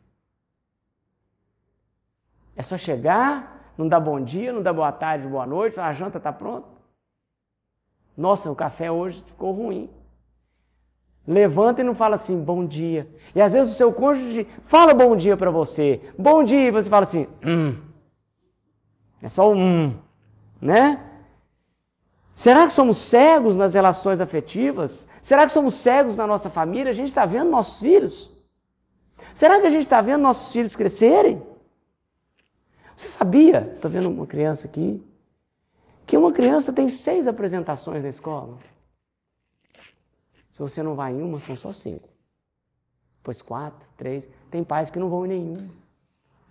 É 2.56 2.64
só 2.64 2.78
chegar, 2.78 3.74
não 3.78 3.90
dá 3.90 4.00
bom 4.00 4.22
dia, 4.22 4.54
não 4.54 4.64
dá 4.64 4.72
boa 4.72 4.90
tarde, 4.90 5.28
boa 5.28 5.46
noite, 5.46 5.78
a 5.82 5.92
janta 5.92 6.18
está 6.18 6.32
pronta. 6.32 6.70
Nossa, 8.16 8.50
o 8.50 8.56
café 8.56 8.90
hoje 8.90 9.22
ficou 9.22 9.52
ruim. 9.52 9.90
Levanta 11.28 11.82
e 11.82 11.84
não 11.84 11.94
fala 11.94 12.16
assim, 12.16 12.42
bom 12.42 12.66
dia. 12.66 13.06
E 13.36 13.42
às 13.42 13.52
vezes 13.52 13.74
o 13.74 13.76
seu 13.76 13.92
cônjuge 13.92 14.48
fala 14.64 14.94
bom 14.94 15.14
dia 15.14 15.36
para 15.36 15.52
você. 15.52 16.02
Bom 16.18 16.42
dia, 16.42 16.70
e 16.70 16.72
você 16.72 16.90
fala 16.90 17.04
assim, 17.04 17.28
hum. 17.46 17.82
É 19.22 19.28
só 19.28 19.52
um 19.52 19.94
né? 20.62 21.06
Será 22.40 22.66
que 22.66 22.72
somos 22.72 22.96
cegos 22.96 23.58
nas 23.58 23.74
relações 23.74 24.22
afetivas? 24.22 25.10
Será 25.22 25.46
que 25.46 25.52
somos 25.52 25.74
cegos 25.74 26.16
na 26.16 26.26
nossa 26.26 26.50
família? 26.50 26.90
A 26.90 26.94
gente 26.94 27.10
está 27.10 27.26
vendo 27.26 27.50
nossos 27.50 27.82
filhos? 27.82 28.32
Será 29.36 29.60
que 29.60 29.68
a 29.68 29.70
gente 29.70 29.82
está 29.82 30.00
vendo 30.00 30.22
nossos 30.22 30.54
filhos 30.54 30.74
crescerem? 30.74 31.46
Você 32.96 33.10
sabia, 33.10 33.74
estou 33.76 33.92
vendo 33.92 34.10
uma 34.10 34.26
criança 34.26 34.68
aqui, 34.68 35.06
que 36.08 36.16
uma 36.16 36.32
criança 36.32 36.72
tem 36.72 36.88
seis 36.88 37.28
apresentações 37.28 38.04
na 38.04 38.10
escola? 38.10 38.58
Se 40.50 40.62
você 40.62 40.82
não 40.82 40.96
vai 40.96 41.12
em 41.12 41.22
uma, 41.22 41.42
são 41.42 41.58
só 41.58 41.74
cinco. 41.74 42.08
Depois 43.18 43.42
quatro, 43.42 43.86
três. 43.98 44.32
Tem 44.50 44.64
pais 44.64 44.90
que 44.90 44.98
não 44.98 45.10
vão 45.10 45.26
em 45.26 45.30
nenhuma. 45.30 45.70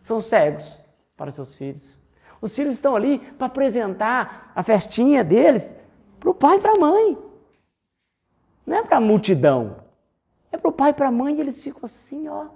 São 0.02 0.21
cegos 0.21 0.78
para 1.16 1.30
seus 1.30 1.54
filhos. 1.54 1.99
Os 2.40 2.54
filhos 2.54 2.75
estão 2.75 2.95
ali 2.95 3.18
para 3.18 3.47
apresentar 3.47 4.52
a 4.54 4.62
festinha 4.62 5.25
deles 5.25 5.76
para 6.21 6.30
o 6.30 6.35
pai 6.35 6.57
e 6.57 6.61
para 6.61 6.73
a 6.73 6.80
mãe. 6.80 7.18
Não 8.66 8.76
é 8.76 8.83
para 8.83 8.99
a 8.99 9.00
multidão. 9.00 9.76
É 10.50 10.57
para 10.57 10.68
o 10.68 10.73
pai 10.73 10.90
e 10.90 10.95
para 10.95 11.09
a 11.09 11.12
mãe 11.12 11.37
e 11.37 11.40
eles 11.40 11.62
ficam 11.62 11.83
assim, 11.85 12.28
ó. 12.28 12.47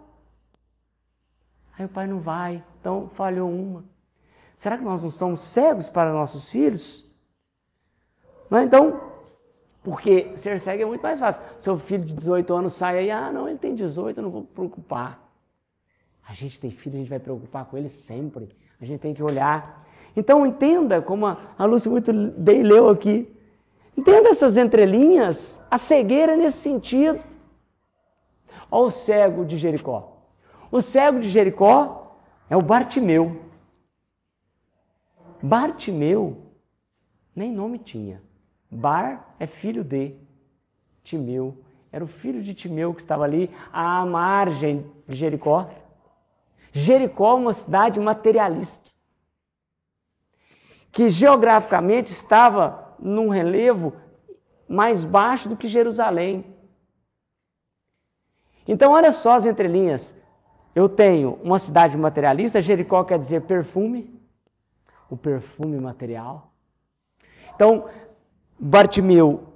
Aí 1.78 1.84
o 1.84 1.88
pai 1.88 2.06
não 2.06 2.20
vai, 2.20 2.62
então 2.80 3.08
falhou 3.08 3.50
uma. 3.50 3.84
Será 4.54 4.78
que 4.78 4.84
nós 4.84 5.02
não 5.02 5.10
somos 5.10 5.40
cegos 5.40 5.88
para 5.88 6.12
nossos 6.12 6.48
filhos? 6.50 7.10
Não, 8.48 8.58
é? 8.58 8.64
então, 8.64 9.00
porque 9.82 10.36
ser 10.36 10.60
cego 10.60 10.82
é 10.82 10.86
muito 10.86 11.02
mais 11.02 11.18
fácil. 11.18 11.42
Seu 11.58 11.78
filho 11.78 12.04
de 12.04 12.14
18 12.14 12.54
anos 12.54 12.74
sai 12.74 12.98
aí, 12.98 13.10
ah, 13.10 13.32
não, 13.32 13.48
ele 13.48 13.58
tem 13.58 13.74
18, 13.74 14.18
eu 14.18 14.22
não 14.22 14.30
vou 14.30 14.44
preocupar. 14.44 15.20
A 16.28 16.34
gente 16.34 16.60
tem 16.60 16.70
filho, 16.70 16.96
a 16.96 16.98
gente 16.98 17.08
vai 17.08 17.18
preocupar 17.18 17.64
com 17.64 17.76
ele 17.76 17.88
sempre. 17.88 18.54
A 18.82 18.84
gente 18.84 19.00
tem 19.00 19.14
que 19.14 19.22
olhar. 19.22 19.86
Então 20.16 20.44
entenda, 20.44 21.00
como 21.00 21.26
a 21.26 21.64
Lúcia 21.64 21.88
muito 21.88 22.12
bem 22.12 22.64
leu 22.64 22.88
aqui, 22.88 23.32
entenda 23.96 24.28
essas 24.28 24.56
entrelinhas, 24.56 25.64
a 25.70 25.78
cegueira 25.78 26.36
nesse 26.36 26.58
sentido. 26.58 27.22
Olha 28.68 28.86
o 28.86 28.90
cego 28.90 29.44
de 29.44 29.56
Jericó. 29.56 30.18
O 30.70 30.80
cego 30.80 31.20
de 31.20 31.28
Jericó 31.28 32.18
é 32.50 32.56
o 32.56 32.60
Bartimeu. 32.60 33.40
Bartimeu 35.40 36.42
nem 37.34 37.52
nome 37.52 37.78
tinha. 37.78 38.20
Bar 38.70 39.34
é 39.38 39.46
filho 39.46 39.84
de 39.84 40.14
Timeu. 41.04 41.56
Era 41.90 42.02
o 42.02 42.08
filho 42.08 42.42
de 42.42 42.52
Timeu 42.52 42.92
que 42.92 43.00
estava 43.00 43.24
ali 43.24 43.50
à 43.72 44.04
margem 44.04 44.84
de 45.06 45.16
Jericó. 45.16 45.70
Jericó 46.72 47.32
é 47.32 47.34
uma 47.34 47.52
cidade 47.52 48.00
materialista, 48.00 48.90
que 50.90 51.10
geograficamente 51.10 52.10
estava 52.10 52.96
num 52.98 53.28
relevo 53.28 53.92
mais 54.66 55.04
baixo 55.04 55.48
do 55.48 55.56
que 55.56 55.68
Jerusalém. 55.68 56.46
Então, 58.66 58.92
olha 58.92 59.12
só 59.12 59.34
as 59.34 59.44
entrelinhas. 59.44 60.20
Eu 60.74 60.88
tenho 60.88 61.38
uma 61.42 61.58
cidade 61.58 61.98
materialista, 61.98 62.62
Jericó 62.62 63.04
quer 63.04 63.18
dizer 63.18 63.42
perfume, 63.42 64.18
o 65.10 65.16
perfume 65.16 65.78
material. 65.78 66.52
Então, 67.54 67.86
Bartimeu 68.58 69.52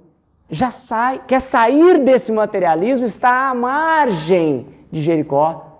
já 0.49 0.69
sai, 0.69 1.25
quer 1.25 1.41
sair 1.41 2.03
desse 2.03 2.31
materialismo, 2.31 3.07
está 3.07 3.49
à 3.49 3.55
margem 3.55 4.67
de 4.91 5.01
Jericó 5.01 5.76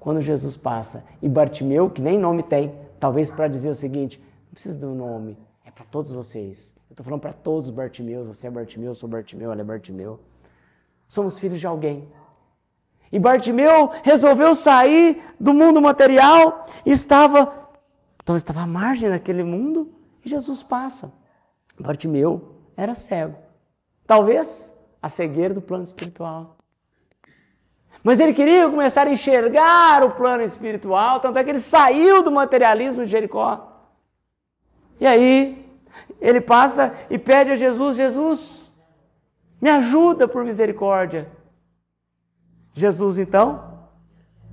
quando 0.00 0.20
Jesus 0.20 0.56
passa. 0.56 1.04
E 1.22 1.28
Bartimeu, 1.28 1.90
que 1.90 2.02
nem 2.02 2.18
nome 2.18 2.42
tem, 2.42 2.74
talvez 2.98 3.30
para 3.30 3.46
dizer 3.46 3.68
o 3.68 3.74
seguinte: 3.74 4.18
não 4.46 4.54
precisa 4.54 4.76
de 4.76 4.86
um 4.86 4.94
nome, 4.94 5.38
é 5.64 5.70
para 5.70 5.84
todos 5.84 6.10
vocês. 6.10 6.74
Eu 6.88 6.94
estou 6.94 7.04
falando 7.04 7.20
para 7.20 7.32
todos 7.32 7.68
os 7.68 7.70
Bartimeus, 7.70 8.26
você 8.26 8.48
é 8.48 8.50
Bartimeu, 8.50 8.88
eu 8.88 8.94
sou 8.94 9.08
Bartimeu, 9.08 9.52
ela 9.52 9.60
é 9.60 9.64
Bartimeu. 9.64 10.18
Somos 11.06 11.38
filhos 11.38 11.60
de 11.60 11.66
alguém. 11.66 12.08
E 13.12 13.18
Bartimeu 13.18 13.90
resolveu 14.02 14.54
sair 14.54 15.22
do 15.38 15.52
mundo 15.52 15.80
material 15.80 16.66
estava, 16.86 17.68
então 18.22 18.36
estava 18.36 18.60
à 18.62 18.66
margem 18.66 19.10
daquele 19.10 19.42
mundo 19.42 19.92
e 20.24 20.28
Jesus 20.28 20.62
passa. 20.62 21.12
Bartimeu 21.78 22.56
era 22.76 22.94
cego. 22.94 23.36
Talvez 24.06 24.76
a 25.02 25.08
cegueira 25.08 25.52
do 25.52 25.60
plano 25.60 25.84
espiritual. 25.84 26.59
Mas 28.02 28.18
ele 28.18 28.32
queria 28.32 28.68
começar 28.68 29.06
a 29.06 29.12
enxergar 29.12 30.02
o 30.02 30.12
plano 30.12 30.42
espiritual, 30.42 31.20
tanto 31.20 31.38
é 31.38 31.44
que 31.44 31.50
ele 31.50 31.60
saiu 31.60 32.22
do 32.22 32.30
materialismo 32.30 33.04
de 33.04 33.10
Jericó. 33.10 33.84
E 34.98 35.06
aí, 35.06 35.66
ele 36.20 36.40
passa 36.40 36.94
e 37.10 37.18
pede 37.18 37.52
a 37.52 37.56
Jesus: 37.56 37.96
Jesus, 37.96 38.74
me 39.60 39.70
ajuda 39.70 40.26
por 40.26 40.44
misericórdia. 40.44 41.28
Jesus, 42.74 43.18
então, 43.18 43.80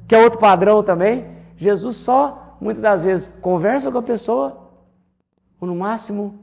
que 0.07 0.15
é 0.15 0.19
outro 0.19 0.39
padrão 0.39 0.83
também, 0.83 1.37
Jesus 1.55 1.97
só, 1.97 2.57
muitas 2.59 2.81
das 2.81 3.03
vezes, 3.03 3.27
conversa 3.41 3.91
com 3.91 3.97
a 3.97 4.03
pessoa, 4.03 4.71
ou 5.59 5.67
no 5.67 5.75
máximo, 5.75 6.39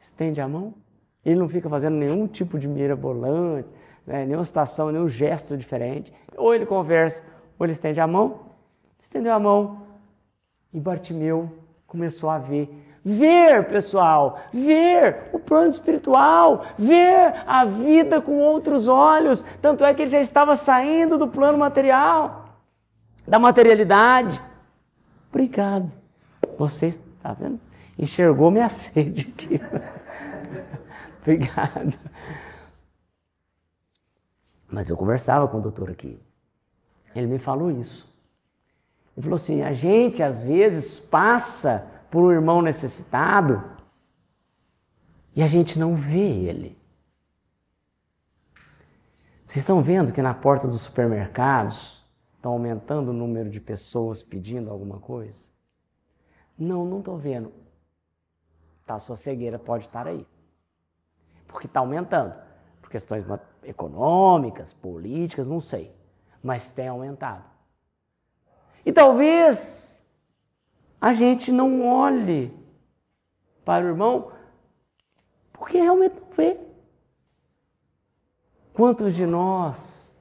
estende 0.00 0.40
a 0.40 0.48
mão. 0.48 0.74
Ele 1.24 1.36
não 1.36 1.48
fica 1.48 1.68
fazendo 1.68 1.96
nenhum 1.96 2.26
tipo 2.26 2.58
de 2.58 2.66
mirabolante, 2.66 3.72
né, 4.06 4.24
nenhuma 4.24 4.44
situação, 4.44 4.90
nenhum 4.90 5.08
gesto 5.08 5.56
diferente. 5.56 6.12
Ou 6.36 6.54
ele 6.54 6.66
conversa, 6.66 7.22
ou 7.58 7.66
ele 7.66 7.72
estende 7.72 8.00
a 8.00 8.06
mão. 8.06 8.40
Estendeu 9.00 9.32
a 9.32 9.38
mão 9.38 9.82
e 10.72 10.80
Bartimeu 10.80 11.50
começou 11.86 12.30
a 12.30 12.38
ver. 12.38 12.70
Ver, 13.04 13.66
pessoal, 13.66 14.38
ver 14.52 15.28
o 15.32 15.38
plano 15.38 15.68
espiritual, 15.68 16.64
ver 16.78 17.42
a 17.46 17.64
vida 17.64 18.20
com 18.20 18.38
outros 18.38 18.86
olhos. 18.86 19.44
Tanto 19.60 19.84
é 19.84 19.92
que 19.92 20.02
ele 20.02 20.10
já 20.10 20.20
estava 20.20 20.54
saindo 20.54 21.18
do 21.18 21.26
plano 21.26 21.58
material, 21.58 22.44
da 23.26 23.40
materialidade. 23.40 24.40
Obrigado. 25.30 25.90
Você 26.56 26.86
está 26.86 27.32
vendo? 27.32 27.60
Enxergou 27.98 28.52
minha 28.52 28.68
sede 28.70 29.32
aqui. 29.32 29.60
Obrigado. 31.20 31.98
Mas 34.72 34.88
eu 34.88 34.96
conversava 34.96 35.46
com 35.46 35.58
o 35.58 35.60
doutor 35.60 35.90
aqui. 35.90 36.18
Ele 37.14 37.26
me 37.26 37.38
falou 37.38 37.70
isso. 37.70 38.10
Ele 39.14 39.22
falou 39.22 39.36
assim: 39.36 39.62
a 39.62 39.72
gente 39.72 40.22
às 40.22 40.44
vezes 40.44 40.98
passa 40.98 41.86
por 42.10 42.22
um 42.22 42.32
irmão 42.32 42.62
necessitado 42.62 43.62
e 45.36 45.42
a 45.42 45.46
gente 45.46 45.78
não 45.78 45.94
vê 45.94 46.26
ele. 46.26 46.78
Vocês 49.46 49.62
estão 49.62 49.82
vendo 49.82 50.12
que 50.12 50.22
na 50.22 50.32
porta 50.32 50.66
dos 50.66 50.80
supermercados 50.80 52.02
estão 52.36 52.52
aumentando 52.52 53.10
o 53.10 53.14
número 53.14 53.50
de 53.50 53.60
pessoas 53.60 54.22
pedindo 54.22 54.70
alguma 54.70 54.98
coisa? 54.98 55.46
Não, 56.58 56.86
não 56.86 57.00
estou 57.00 57.18
vendo. 57.18 57.52
Tá, 58.86 58.98
sua 58.98 59.16
cegueira 59.16 59.58
pode 59.58 59.84
estar 59.84 60.06
aí 60.06 60.26
porque 61.52 61.66
está 61.66 61.80
aumentando. 61.80 62.34
Por 62.80 62.90
questões 62.90 63.22
econômicas, 63.64 64.72
políticas, 64.72 65.48
não 65.48 65.60
sei. 65.60 65.94
Mas 66.42 66.70
tem 66.70 66.88
aumentado. 66.88 67.44
E 68.84 68.92
talvez 68.92 69.92
a 71.00 71.12
gente 71.12 71.52
não 71.52 71.86
olhe 71.86 72.52
para 73.64 73.84
o 73.84 73.88
irmão 73.88 74.32
porque 75.52 75.78
realmente 75.78 76.20
não 76.20 76.30
vê. 76.30 76.58
Quantos 78.72 79.14
de 79.14 79.26
nós, 79.26 80.20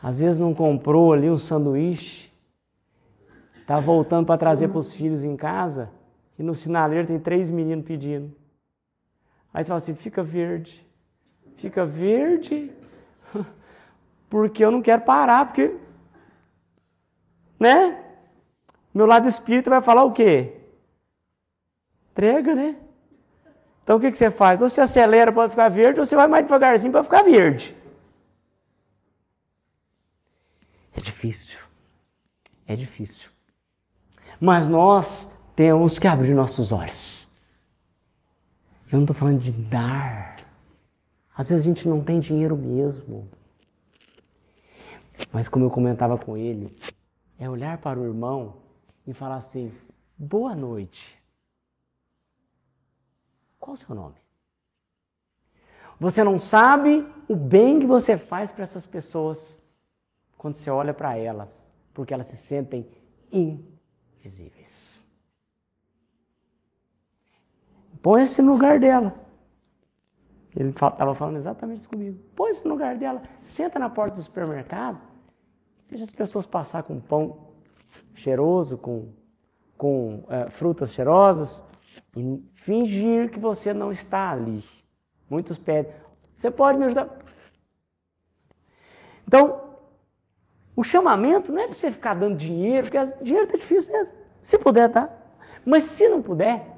às 0.00 0.20
vezes, 0.20 0.40
não 0.40 0.54
comprou 0.54 1.12
ali 1.12 1.28
um 1.30 1.38
sanduíche, 1.38 2.32
está 3.60 3.80
voltando 3.80 4.26
para 4.26 4.38
trazer 4.38 4.68
para 4.68 4.78
os 4.78 4.92
filhos 4.92 5.24
em 5.24 5.36
casa 5.36 5.90
e 6.38 6.42
no 6.42 6.54
sinaleiro 6.54 7.08
tem 7.08 7.18
três 7.18 7.50
meninos 7.50 7.84
pedindo. 7.84 8.34
Aí 9.52 9.64
você 9.64 9.68
fala 9.68 9.78
assim: 9.78 9.94
fica 9.94 10.22
verde. 10.22 10.86
Fica 11.56 11.86
verde, 11.86 12.72
porque 14.28 14.64
eu 14.64 14.70
não 14.70 14.82
quero 14.82 15.02
parar, 15.02 15.46
porque. 15.46 15.76
Né? 17.58 18.02
Meu 18.92 19.06
lado 19.06 19.28
espírita 19.28 19.70
vai 19.70 19.80
falar 19.80 20.04
o 20.04 20.12
quê? 20.12 20.56
Entrega, 22.10 22.54
né? 22.54 22.76
Então 23.82 23.96
o 23.96 24.00
que, 24.00 24.10
que 24.10 24.18
você 24.18 24.30
faz? 24.30 24.60
Ou 24.60 24.68
você 24.68 24.80
acelera 24.80 25.32
para 25.32 25.48
ficar 25.48 25.68
verde, 25.68 26.00
ou 26.00 26.06
você 26.06 26.14
vai 26.14 26.28
mais 26.28 26.44
devagarzinho 26.44 26.92
para 26.92 27.02
ficar 27.02 27.22
verde. 27.22 27.76
É 30.94 31.00
difícil. 31.00 31.58
É 32.66 32.76
difícil. 32.76 33.30
Mas 34.40 34.68
nós 34.68 35.32
temos 35.56 35.98
que 35.98 36.06
abrir 36.06 36.34
nossos 36.34 36.72
olhos. 36.72 37.28
Eu 38.90 38.96
não 38.98 39.04
estou 39.04 39.16
falando 39.16 39.38
de 39.38 39.52
dar. 39.52 40.36
Às 41.34 41.48
vezes 41.48 41.64
a 41.64 41.68
gente 41.68 41.88
não 41.88 42.02
tem 42.02 42.20
dinheiro 42.20 42.56
mesmo. 42.56 43.28
Mas 45.32 45.48
como 45.48 45.64
eu 45.64 45.70
comentava 45.70 46.18
com 46.18 46.36
ele, 46.36 46.76
é 47.38 47.48
olhar 47.48 47.78
para 47.78 47.98
o 47.98 48.04
irmão 48.04 48.56
e 49.06 49.12
falar 49.12 49.36
assim: 49.36 49.72
boa 50.16 50.54
noite. 50.54 51.20
Qual 53.58 53.74
o 53.74 53.76
seu 53.76 53.94
nome? 53.94 54.16
Você 55.98 56.24
não 56.24 56.38
sabe 56.38 57.06
o 57.28 57.36
bem 57.36 57.78
que 57.78 57.86
você 57.86 58.18
faz 58.18 58.50
para 58.50 58.64
essas 58.64 58.86
pessoas 58.86 59.62
quando 60.36 60.56
você 60.56 60.68
olha 60.68 60.92
para 60.92 61.16
elas, 61.16 61.72
porque 61.94 62.12
elas 62.12 62.26
se 62.26 62.36
sentem 62.36 62.84
invisíveis. 63.30 65.04
Põe-se 68.02 68.42
no 68.42 68.52
lugar 68.52 68.80
dela. 68.80 69.14
Ele 70.54 70.70
estava 70.70 71.14
falando 71.14 71.36
exatamente 71.36 71.78
isso 71.78 71.88
comigo. 71.88 72.18
Põe-se 72.36 72.64
no 72.64 72.70
lugar 72.70 72.96
dela. 72.96 73.22
Senta 73.42 73.78
na 73.78 73.88
porta 73.88 74.16
do 74.16 74.22
supermercado. 74.22 75.00
Deixa 75.88 76.04
as 76.04 76.12
pessoas 76.12 76.46
passar 76.46 76.82
com 76.82 77.00
pão 77.00 77.48
cheiroso, 78.14 78.76
com, 78.76 79.08
com 79.76 80.24
é, 80.28 80.50
frutas 80.50 80.92
cheirosas. 80.92 81.64
E 82.16 82.44
fingir 82.52 83.30
que 83.30 83.38
você 83.38 83.72
não 83.72 83.90
está 83.90 84.30
ali. 84.30 84.62
Muitos 85.28 85.56
pedem. 85.56 85.92
Você 86.34 86.50
pode 86.50 86.78
me 86.78 86.84
ajudar? 86.84 87.08
Então, 89.26 89.76
o 90.76 90.84
chamamento 90.84 91.52
não 91.52 91.62
é 91.62 91.66
para 91.66 91.74
você 91.74 91.90
ficar 91.90 92.14
dando 92.14 92.36
dinheiro, 92.36 92.88
porque 92.88 93.24
dinheiro 93.24 93.46
está 93.46 93.56
difícil 93.56 93.90
mesmo. 93.92 94.14
Se 94.42 94.58
puder, 94.58 94.90
tá. 94.90 95.10
Mas 95.64 95.84
se 95.84 96.08
não 96.08 96.20
puder, 96.20 96.71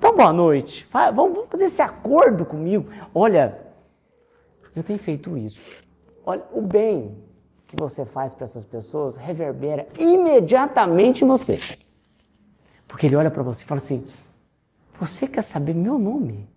então, 0.00 0.16
boa 0.16 0.32
noite. 0.32 0.88
Vamos 1.14 1.46
fazer 1.50 1.66
esse 1.66 1.82
acordo 1.82 2.46
comigo. 2.46 2.90
Olha, 3.14 3.60
eu 4.74 4.82
tenho 4.82 4.98
feito 4.98 5.36
isso. 5.36 5.60
Olha, 6.24 6.42
o 6.52 6.62
bem 6.62 7.22
que 7.66 7.76
você 7.76 8.06
faz 8.06 8.32
para 8.32 8.44
essas 8.44 8.64
pessoas 8.64 9.16
reverbera 9.16 9.86
imediatamente 9.98 11.22
em 11.22 11.28
você. 11.28 11.60
Porque 12.88 13.04
ele 13.04 13.14
olha 13.14 13.30
para 13.30 13.42
você 13.42 13.62
e 13.62 13.66
fala 13.66 13.78
assim: 13.78 14.10
Você 14.98 15.28
quer 15.28 15.42
saber 15.42 15.74
meu 15.74 15.98
nome? 15.98 16.48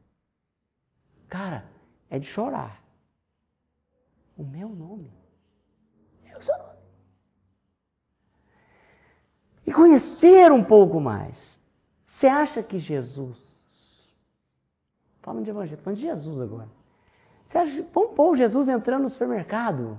Cara, 1.27 1.65
é 2.09 2.17
de 2.17 2.25
chorar. 2.25 2.81
O 4.37 4.43
meu 4.45 4.69
nome 4.69 5.11
é 6.31 6.37
o 6.37 6.41
seu 6.41 6.57
nome. 6.57 6.79
E 9.67 9.73
conhecer 9.73 10.49
um 10.49 10.63
pouco 10.63 11.01
mais. 11.01 11.61
Você 12.13 12.27
acha 12.27 12.61
que 12.61 12.77
Jesus. 12.77 14.07
Falando 15.23 15.45
de 15.45 15.49
evangelho, 15.49 15.81
falando 15.81 15.97
de 15.97 16.03
Jesus 16.03 16.39
agora. 16.39 16.69
Você 17.43 17.57
acha, 17.57 17.83
vamos 17.91 18.11
pôr 18.11 18.37
Jesus 18.37 18.69
entrando 18.69 19.01
no 19.01 19.09
supermercado. 19.09 19.97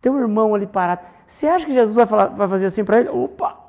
Tem 0.00 0.10
um 0.10 0.18
irmão 0.18 0.56
ali 0.56 0.66
parado. 0.66 1.06
Você 1.24 1.46
acha 1.46 1.64
que 1.64 1.72
Jesus 1.72 1.94
vai, 1.94 2.04
falar, 2.04 2.26
vai 2.26 2.48
fazer 2.48 2.66
assim 2.66 2.84
para 2.84 2.98
ele? 2.98 3.10
Opa! 3.10 3.60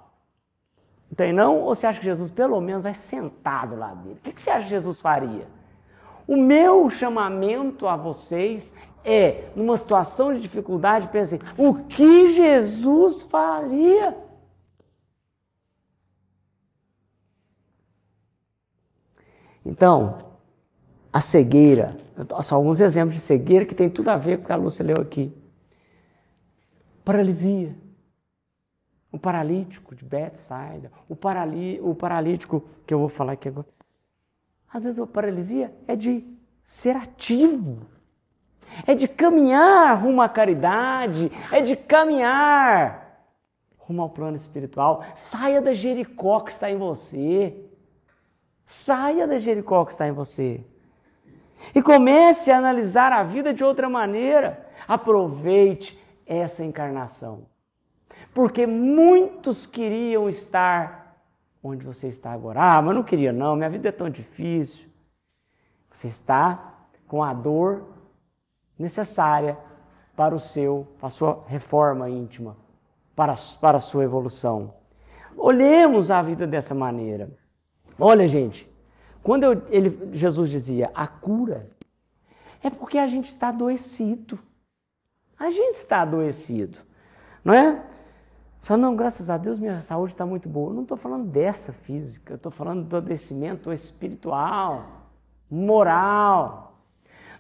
Não 1.08 1.15
tem 1.15 1.32
não? 1.32 1.62
Ou 1.62 1.75
você 1.75 1.86
acha 1.86 1.99
que 1.99 2.06
Jesus 2.06 2.32
pelo 2.32 2.60
menos 2.60 2.82
vai 2.82 2.95
sentado 2.95 3.75
lá 3.75 3.93
dele? 3.93 4.19
O 4.19 4.32
que 4.32 4.41
você 4.41 4.49
acha 4.49 4.63
que 4.63 4.71
Jesus 4.71 4.99
faria? 4.99 5.47
O 6.27 6.36
meu 6.36 6.89
chamamento 6.89 7.88
a 7.88 7.95
vocês 7.95 8.73
é, 9.06 9.51
numa 9.56 9.77
situação 9.77 10.34
de 10.34 10.39
dificuldade, 10.39 11.10
pensem, 11.10 11.39
o 11.56 11.75
que 11.75 12.30
Jesus 12.30 13.21
faria? 13.21 14.25
Então, 19.67 20.19
a 21.12 21.19
cegueira 21.19 21.97
Só 22.41 22.56
alguns 22.56 22.80
exemplos 22.80 23.15
de 23.15 23.21
cegueira 23.21 23.65
que 23.65 23.75
tem 23.75 23.89
tudo 23.89 24.10
a 24.10 24.17
ver 24.17 24.38
com 24.38 24.43
o 24.43 24.47
que 24.47 24.53
a 24.53 24.56
Lúcia 24.56 24.84
leu 24.84 24.97
aqui. 24.97 25.32
Paralisia. 27.03 27.75
O 29.12 29.19
paralítico 29.19 29.93
de 29.93 30.03
Bethsaida. 30.03 30.91
O, 31.08 31.15
parali, 31.15 31.80
o 31.82 31.93
paralítico 31.93 32.63
que 32.86 32.93
eu 32.93 32.99
vou 32.99 33.10
falar 33.10 33.34
aqui 33.34 33.49
agora. 33.49 33.67
Às 34.73 34.84
vezes 34.84 34.99
a 34.99 35.06
paralisia 35.06 35.73
é 35.88 35.95
de 35.95 36.25
ser 36.63 36.95
ativo. 36.95 37.82
É 38.86 38.95
de 38.95 39.08
caminhar 39.08 40.01
rumo 40.01 40.21
à 40.21 40.30
caridade. 40.30 41.32
É 41.51 41.62
de 41.62 41.75
caminhar 41.75 43.21
rumo 43.77 44.01
ao 44.01 44.10
plano 44.10 44.36
espiritual. 44.36 45.03
Saia 45.13 45.62
da 45.62 45.73
Jericó 45.73 46.39
que 46.39 46.51
está 46.51 46.69
em 46.71 46.77
você. 46.77 47.66
Saia 48.69 49.25
da 49.25 49.38
Jericó 49.38 49.86
que 49.86 49.93
está 49.93 50.06
em 50.10 50.12
você. 50.12 50.62
E 51.73 51.82
comece 51.82 52.51
a 52.51 52.58
analisar 52.58 53.13
a 53.13 53.23
vida 53.23 53.53
de 53.53 53.63
outra 53.63 53.89
maneira. 53.89 54.67
Aproveite 54.86 55.97
essa 56.25 56.65
encarnação. 56.65 57.45
Porque 58.34 58.67
muitos 58.67 59.65
queriam 59.65 60.27
estar 60.27 61.17
onde 61.63 61.86
você 61.86 62.10
está 62.10 62.34
agora. 62.34 62.62
Ah, 62.62 62.82
mas 62.82 62.93
não 62.93 63.03
queria 63.03 63.32
não, 63.32 63.56
minha 63.56 63.69
vida 63.69 63.88
é 63.88 63.91
tão 63.91 64.10
difícil. 64.10 64.89
Você 65.89 66.10
está 66.10 66.73
com 67.08 67.23
a 67.23 67.34
dor 67.34 67.88
necessária 68.77 69.58
para 70.13 70.36
o 70.36 70.39
seu, 70.39 70.86
para 70.97 71.08
a 71.08 71.10
sua 71.10 71.45
reforma 71.47 72.10
íntima, 72.10 72.58
para, 73.15 73.34
para 73.62 73.77
a 73.77 73.80
sua 73.80 74.03
evolução. 74.03 74.73
Olhemos 75.38 76.12
a 76.12 76.21
vida 76.21 76.45
dessa 76.45 76.75
maneira. 76.75 77.30
Olha, 77.99 78.27
gente, 78.27 78.69
quando 79.23 79.43
eu, 79.43 79.62
ele, 79.69 80.10
Jesus 80.13 80.49
dizia 80.49 80.91
a 80.93 81.07
cura, 81.07 81.69
é 82.63 82.69
porque 82.69 82.97
a 82.97 83.07
gente 83.07 83.25
está 83.25 83.49
adoecido. 83.49 84.39
A 85.39 85.49
gente 85.49 85.75
está 85.75 86.01
adoecido, 86.01 86.79
não 87.43 87.53
é? 87.53 87.83
Só 88.60 88.75
não, 88.75 88.95
graças 88.95 89.29
a 89.29 89.38
Deus 89.38 89.60
minha 89.60 89.81
saúde 89.81 90.13
está 90.13 90.25
muito 90.25 90.49
boa. 90.49 90.71
Eu 90.71 90.73
não 90.73 90.81
estou 90.81 90.97
falando 90.97 91.27
dessa 91.29 91.71
física, 91.71 92.33
eu 92.33 92.38
estou 92.38 92.51
falando 92.51 92.83
do 92.83 92.97
adoecimento 92.97 93.71
espiritual, 93.71 95.10
moral. 95.49 96.81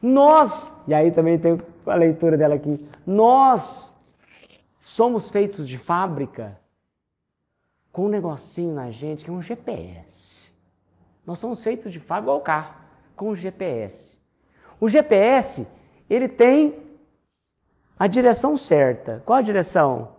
Nós, 0.01 0.79
e 0.87 0.93
aí 0.93 1.11
também 1.11 1.39
tem 1.39 1.59
a 1.87 1.95
leitura 1.95 2.37
dela 2.37 2.55
aqui, 2.55 2.87
nós 3.05 3.97
somos 4.79 5.29
feitos 5.29 5.67
de 5.67 5.77
fábrica 5.77 6.59
com 7.91 8.05
um 8.05 8.09
negocinho 8.09 8.75
na 8.75 8.91
gente 8.91 9.25
que 9.25 9.31
é 9.31 9.33
um 9.33 9.41
GPS. 9.41 10.36
Nós 11.27 11.39
somos 11.39 11.61
feitos 11.61 11.91
de 11.91 11.99
fábrica 11.99 12.23
igual 12.23 12.37
o 12.37 12.41
carro, 12.41 12.73
com 13.13 13.31
um 13.31 13.35
GPS. 13.35 14.17
O 14.79 14.87
GPS, 14.87 15.67
ele 16.09 16.29
tem 16.29 16.81
a 17.99 18.07
direção 18.07 18.55
certa. 18.55 19.21
Qual 19.25 19.37
a 19.37 19.41
direção? 19.41 20.15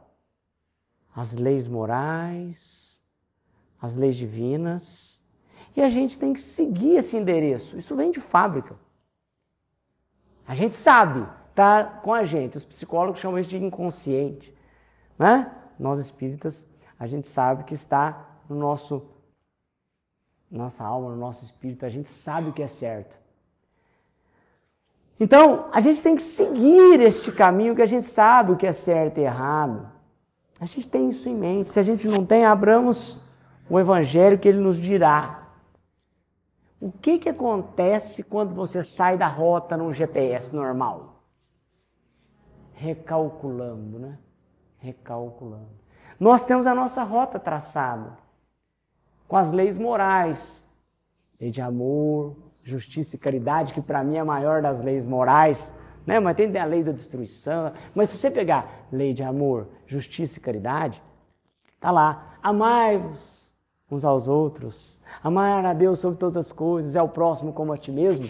As 1.17 1.35
leis 1.35 1.67
morais, 1.67 3.03
as 3.81 3.97
leis 3.97 4.17
divinas. 4.17 5.23
E 5.75 5.81
a 5.81 5.89
gente 5.89 6.19
tem 6.19 6.35
que 6.35 6.41
seguir 6.41 6.97
esse 6.97 7.17
endereço. 7.17 7.79
Isso 7.79 7.97
vem 7.97 8.11
de 8.11 8.21
fábrica. 8.21 8.77
A 10.47 10.55
gente 10.55 10.75
sabe, 10.75 11.27
tá 11.55 11.85
com 11.85 12.13
a 12.13 12.23
gente. 12.23 12.59
Os 12.59 12.67
psicólogos 12.67 13.19
chamam 13.19 13.39
isso 13.39 13.49
de 13.49 13.57
inconsciente, 13.57 14.55
né? 15.19 15.55
Nós 15.79 15.99
espíritas, 15.99 16.69
a 16.99 17.07
gente 17.07 17.27
sabe 17.27 17.65
que 17.65 17.73
está 17.73 18.27
no 18.47 18.57
nosso 18.57 19.09
nossa 20.51 20.85
alma, 20.85 21.11
no 21.11 21.17
nosso 21.17 21.45
espírito, 21.45 21.85
a 21.85 21.89
gente 21.89 22.09
sabe 22.09 22.51
o 22.51 22.53
que 22.53 22.63
é 22.63 22.67
certo. 22.67 23.19
Então, 25.21 25.69
a 25.73 25.81
gente 25.81 26.03
tem 26.03 26.15
que 26.15 26.23
seguir 26.23 27.01
este 27.01 27.33
caminho 27.33 27.75
que 27.75 27.83
a 27.83 27.87
gente 27.87 28.07
sabe 28.07 28.53
o 28.53 28.57
que 28.57 28.67
é 28.67 28.73
certo 28.73 29.19
e 29.19 29.25
errado. 29.25 29.91
A 30.61 30.67
gente 30.67 30.89
tem 30.89 31.09
isso 31.09 31.29
em 31.29 31.35
mente. 31.35 31.71
Se 31.71 31.79
a 31.79 31.83
gente 31.83 32.07
não 32.07 32.25
tem, 32.25 32.45
abramos 32.45 33.21
o 33.69 33.79
evangelho 33.79 34.39
que 34.39 34.49
ele 34.49 34.59
nos 34.59 34.79
dirá. 34.79 35.49
O 36.81 36.93
que, 36.93 37.19
que 37.19 37.29
acontece 37.29 38.23
quando 38.23 38.55
você 38.55 38.83
sai 38.83 39.19
da 39.19 39.27
rota 39.27 39.77
num 39.77 39.93
GPS 39.93 40.55
normal? 40.55 41.23
Recalculando, 42.73 43.99
né? 43.99 44.19
Recalculando. 44.79 45.79
Nós 46.19 46.45
temos 46.45 46.67
a 46.67 46.75
nossa 46.75 47.03
rota 47.03 47.39
traçada 47.41 48.17
com 49.29 49.37
as 49.37 49.53
leis 49.53 49.77
morais, 49.77 50.67
lei 51.39 51.51
de 51.51 51.61
amor, 51.61 52.35
justiça 52.63 53.15
e 53.15 53.19
caridade, 53.19 53.75
que 53.75 53.81
para 53.81 54.03
mim 54.03 54.17
é 54.17 54.21
a 54.21 54.25
maior 54.25 54.63
das 54.63 54.81
leis 54.81 55.07
morais, 55.07 55.73
né? 56.07 56.19
Mas 56.19 56.37
tem 56.37 56.57
a 56.59 56.65
lei 56.65 56.83
da 56.83 56.91
destruição. 56.91 57.73
Mas 57.95 58.09
se 58.09 58.17
você 58.17 58.31
pegar 58.31 58.87
lei 58.91 59.13
de 59.13 59.23
amor, 59.23 59.69
justiça 59.87 60.39
e 60.39 60.43
caridade, 60.43 61.03
tá 61.79 61.91
lá, 61.91 62.39
amai-vos 62.43 63.55
uns 63.91 64.05
aos 64.05 64.29
outros, 64.29 65.01
amar 65.23 65.65
a 65.65 65.73
Deus 65.73 65.99
sobre 65.99 66.19
todas 66.19 66.37
as 66.37 66.53
coisas, 66.53 66.97
é 66.97 67.03
o 67.03 67.09
próximo 67.09 67.53
como 67.53 67.73
a 67.73 67.79
ti 67.79 67.93
mesmo. 67.93 68.25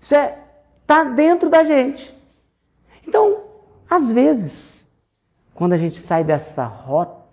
Isso 0.00 0.14
é 0.14 0.38
tá 0.86 1.04
dentro 1.04 1.48
da 1.48 1.64
gente. 1.64 2.16
Então, 3.06 3.44
às 3.88 4.12
vezes, 4.12 4.96
quando 5.54 5.72
a 5.72 5.76
gente 5.76 5.96
sai 5.96 6.22
dessa 6.22 6.64
rota 6.64 7.25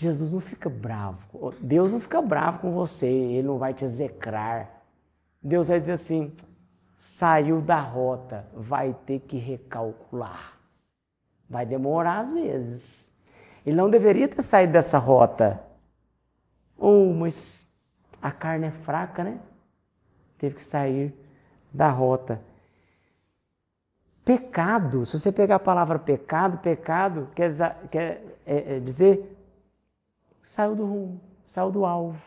Jesus 0.00 0.32
não 0.32 0.40
fica 0.40 0.70
bravo. 0.70 1.52
Deus 1.60 1.92
não 1.92 2.00
fica 2.00 2.22
bravo 2.22 2.60
com 2.60 2.72
você, 2.72 3.06
ele 3.06 3.46
não 3.46 3.58
vai 3.58 3.74
te 3.74 3.84
execrar. 3.84 4.82
Deus 5.42 5.68
vai 5.68 5.78
dizer 5.78 5.92
assim: 5.92 6.32
saiu 6.94 7.60
da 7.60 7.78
rota, 7.78 8.46
vai 8.54 8.96
ter 9.04 9.20
que 9.20 9.36
recalcular. 9.36 10.58
Vai 11.50 11.66
demorar 11.66 12.20
às 12.20 12.32
vezes. 12.32 13.14
Ele 13.66 13.76
não 13.76 13.90
deveria 13.90 14.26
ter 14.26 14.40
saído 14.40 14.72
dessa 14.72 14.96
rota. 14.96 15.60
Oh, 16.78 17.12
mas 17.12 17.70
a 18.22 18.30
carne 18.30 18.68
é 18.68 18.70
fraca, 18.70 19.22
né? 19.22 19.38
Teve 20.38 20.54
que 20.54 20.62
sair 20.62 21.14
da 21.70 21.90
rota. 21.90 22.40
Pecado, 24.24 25.04
se 25.04 25.18
você 25.18 25.30
pegar 25.30 25.56
a 25.56 25.60
palavra 25.60 25.98
pecado, 25.98 26.56
pecado 26.56 27.28
quer, 27.34 27.50
quer 27.90 28.24
é, 28.46 28.76
é 28.76 28.80
dizer 28.80 29.36
saiu 30.42 30.74
do 30.74 30.84
rumo, 30.84 31.20
saiu 31.44 31.70
do 31.70 31.84
alvo. 31.84 32.20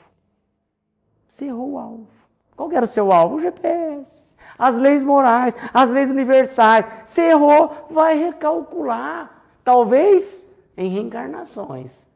Você 1.27 1.45
errou 1.45 1.71
o 1.71 1.79
alvo. 1.79 2.07
Qual 2.55 2.71
era 2.71 2.83
o 2.83 2.87
seu 2.87 3.11
alvo? 3.11 3.35
O 3.35 3.39
GPS. 3.39 4.33
As 4.57 4.75
leis 4.75 5.03
morais, 5.03 5.53
as 5.73 5.89
leis 5.89 6.11
universais. 6.11 6.85
Você 7.03 7.23
errou, 7.23 7.87
vai 7.89 8.17
recalcular. 8.17 9.43
Talvez 9.63 10.53
em 10.77 10.89
reencarnações. 10.89 12.07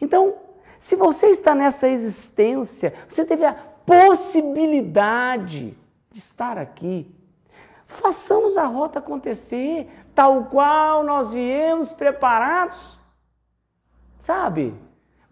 Então, 0.00 0.36
se 0.78 0.96
você 0.96 1.26
está 1.28 1.54
nessa 1.54 1.86
existência, 1.88 2.92
você 3.08 3.24
teve 3.24 3.44
a 3.44 3.54
possibilidade 3.54 5.78
de 6.10 6.18
estar 6.18 6.58
aqui. 6.58 7.08
Façamos 7.86 8.56
a 8.56 8.64
rota 8.66 8.98
acontecer, 8.98 9.88
tal 10.14 10.46
qual 10.46 11.04
nós 11.04 11.32
viemos 11.32 11.92
preparados. 11.92 12.98
Sabe? 14.24 14.74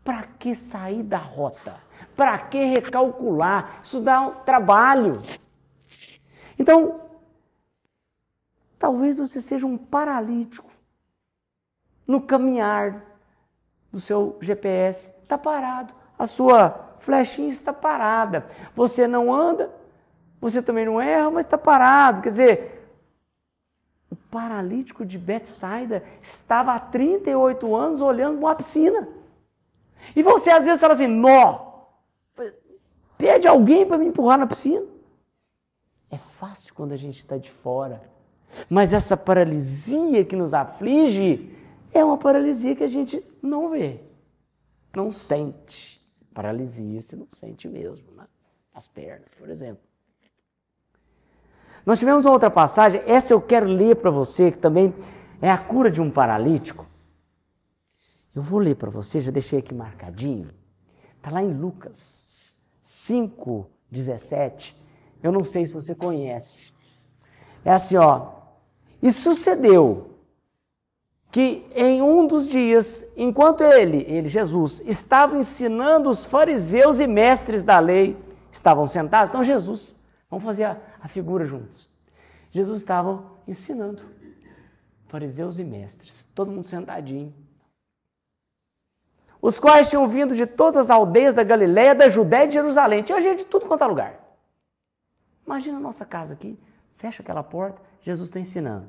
Para 0.04 0.24
que 0.38 0.54
sair 0.54 1.02
da 1.02 1.16
rota? 1.16 1.74
Para 2.14 2.36
que 2.36 2.62
recalcular? 2.62 3.80
Isso 3.82 4.02
dá 4.02 4.20
um 4.20 4.34
trabalho. 4.44 5.14
Então, 6.58 7.00
talvez 8.78 9.16
você 9.16 9.40
seja 9.40 9.66
um 9.66 9.78
paralítico 9.78 10.70
no 12.06 12.20
caminhar 12.20 13.02
do 13.90 13.98
seu 13.98 14.36
GPS. 14.42 15.10
Está 15.22 15.38
parado. 15.38 15.94
A 16.18 16.26
sua 16.26 16.96
flechinha 16.98 17.48
está 17.48 17.72
parada. 17.72 18.46
Você 18.76 19.06
não 19.06 19.32
anda, 19.32 19.74
você 20.38 20.60
também 20.60 20.84
não 20.84 21.00
erra, 21.00 21.30
mas 21.30 21.46
está 21.46 21.56
parado. 21.56 22.20
Quer 22.20 22.28
dizer, 22.28 22.81
paralítico 24.32 25.04
de 25.04 25.18
Betsaida 25.18 26.02
estava 26.22 26.72
há 26.72 26.80
38 26.80 27.76
anos 27.76 28.00
olhando 28.00 28.38
uma 28.38 28.54
piscina. 28.54 29.06
E 30.16 30.22
você 30.22 30.50
às 30.50 30.64
vezes 30.64 30.80
fala 30.80 30.94
assim: 30.94 31.06
nó, 31.06 31.84
pede 33.18 33.46
alguém 33.46 33.86
para 33.86 33.98
me 33.98 34.06
empurrar 34.06 34.38
na 34.38 34.46
piscina. 34.46 34.86
É 36.10 36.16
fácil 36.16 36.74
quando 36.74 36.92
a 36.92 36.96
gente 36.96 37.18
está 37.18 37.36
de 37.36 37.50
fora. 37.50 38.10
Mas 38.68 38.92
essa 38.92 39.16
paralisia 39.16 40.24
que 40.24 40.34
nos 40.34 40.52
aflige 40.52 41.54
é 41.92 42.04
uma 42.04 42.18
paralisia 42.18 42.74
que 42.74 42.84
a 42.84 42.88
gente 42.88 43.24
não 43.42 43.70
vê, 43.70 44.00
não 44.94 45.12
sente. 45.12 46.02
Paralisia 46.34 47.00
você 47.00 47.16
não 47.16 47.28
sente 47.32 47.68
mesmo, 47.68 48.10
né? 48.12 48.26
As 48.74 48.88
pernas, 48.88 49.34
por 49.34 49.50
exemplo. 49.50 49.91
Nós 51.84 51.98
tivemos 51.98 52.24
uma 52.24 52.32
outra 52.32 52.50
passagem, 52.50 53.02
essa 53.06 53.32
eu 53.32 53.40
quero 53.40 53.66
ler 53.66 53.96
para 53.96 54.10
você, 54.10 54.50
que 54.50 54.58
também 54.58 54.94
é 55.40 55.50
a 55.50 55.58
cura 55.58 55.90
de 55.90 56.00
um 56.00 56.10
paralítico. 56.10 56.86
Eu 58.34 58.40
vou 58.40 58.60
ler 58.60 58.76
para 58.76 58.90
você, 58.90 59.20
já 59.20 59.30
deixei 59.30 59.58
aqui 59.58 59.74
marcadinho. 59.74 60.50
Está 61.16 61.30
lá 61.30 61.42
em 61.42 61.52
Lucas 61.52 62.56
5, 62.82 63.66
17. 63.90 64.80
Eu 65.22 65.32
não 65.32 65.44
sei 65.44 65.66
se 65.66 65.74
você 65.74 65.94
conhece. 65.94 66.72
É 67.64 67.72
assim, 67.72 67.96
ó. 67.96 68.28
E 69.02 69.10
sucedeu 69.12 70.12
que 71.30 71.66
em 71.74 72.02
um 72.02 72.26
dos 72.26 72.48
dias, 72.48 73.06
enquanto 73.16 73.64
ele, 73.64 74.04
ele 74.08 74.28
Jesus, 74.28 74.82
estava 74.84 75.36
ensinando 75.36 76.10
os 76.10 76.26
fariseus 76.26 77.00
e 77.00 77.06
mestres 77.06 77.64
da 77.64 77.78
lei, 77.78 78.16
estavam 78.50 78.86
sentados. 78.86 79.30
Então, 79.30 79.42
Jesus, 79.42 79.96
vamos 80.32 80.46
fazer 80.46 80.64
a, 80.64 80.80
a 80.98 81.08
figura 81.08 81.44
juntos. 81.44 81.86
Jesus 82.50 82.80
estava 82.80 83.22
ensinando 83.46 84.02
fariseus 85.06 85.58
e 85.58 85.64
mestres, 85.64 86.24
todo 86.34 86.50
mundo 86.50 86.66
sentadinho. 86.66 87.34
Os 89.42 89.60
quais 89.60 89.90
tinham 89.90 90.08
vindo 90.08 90.34
de 90.34 90.46
todas 90.46 90.78
as 90.78 90.90
aldeias 90.90 91.34
da 91.34 91.42
Galiléia, 91.42 91.94
da 91.94 92.08
Judéia 92.08 92.44
e 92.44 92.48
de 92.48 92.54
Jerusalém. 92.54 93.02
Tinha 93.02 93.20
gente 93.20 93.40
de 93.40 93.44
tudo 93.44 93.66
quanto 93.66 93.84
é 93.84 93.86
lugar. 93.86 94.20
Imagina 95.44 95.76
a 95.76 95.80
nossa 95.80 96.06
casa 96.06 96.32
aqui, 96.32 96.58
fecha 96.94 97.20
aquela 97.22 97.42
porta, 97.42 97.82
Jesus 98.00 98.30
está 98.30 98.40
ensinando. 98.40 98.88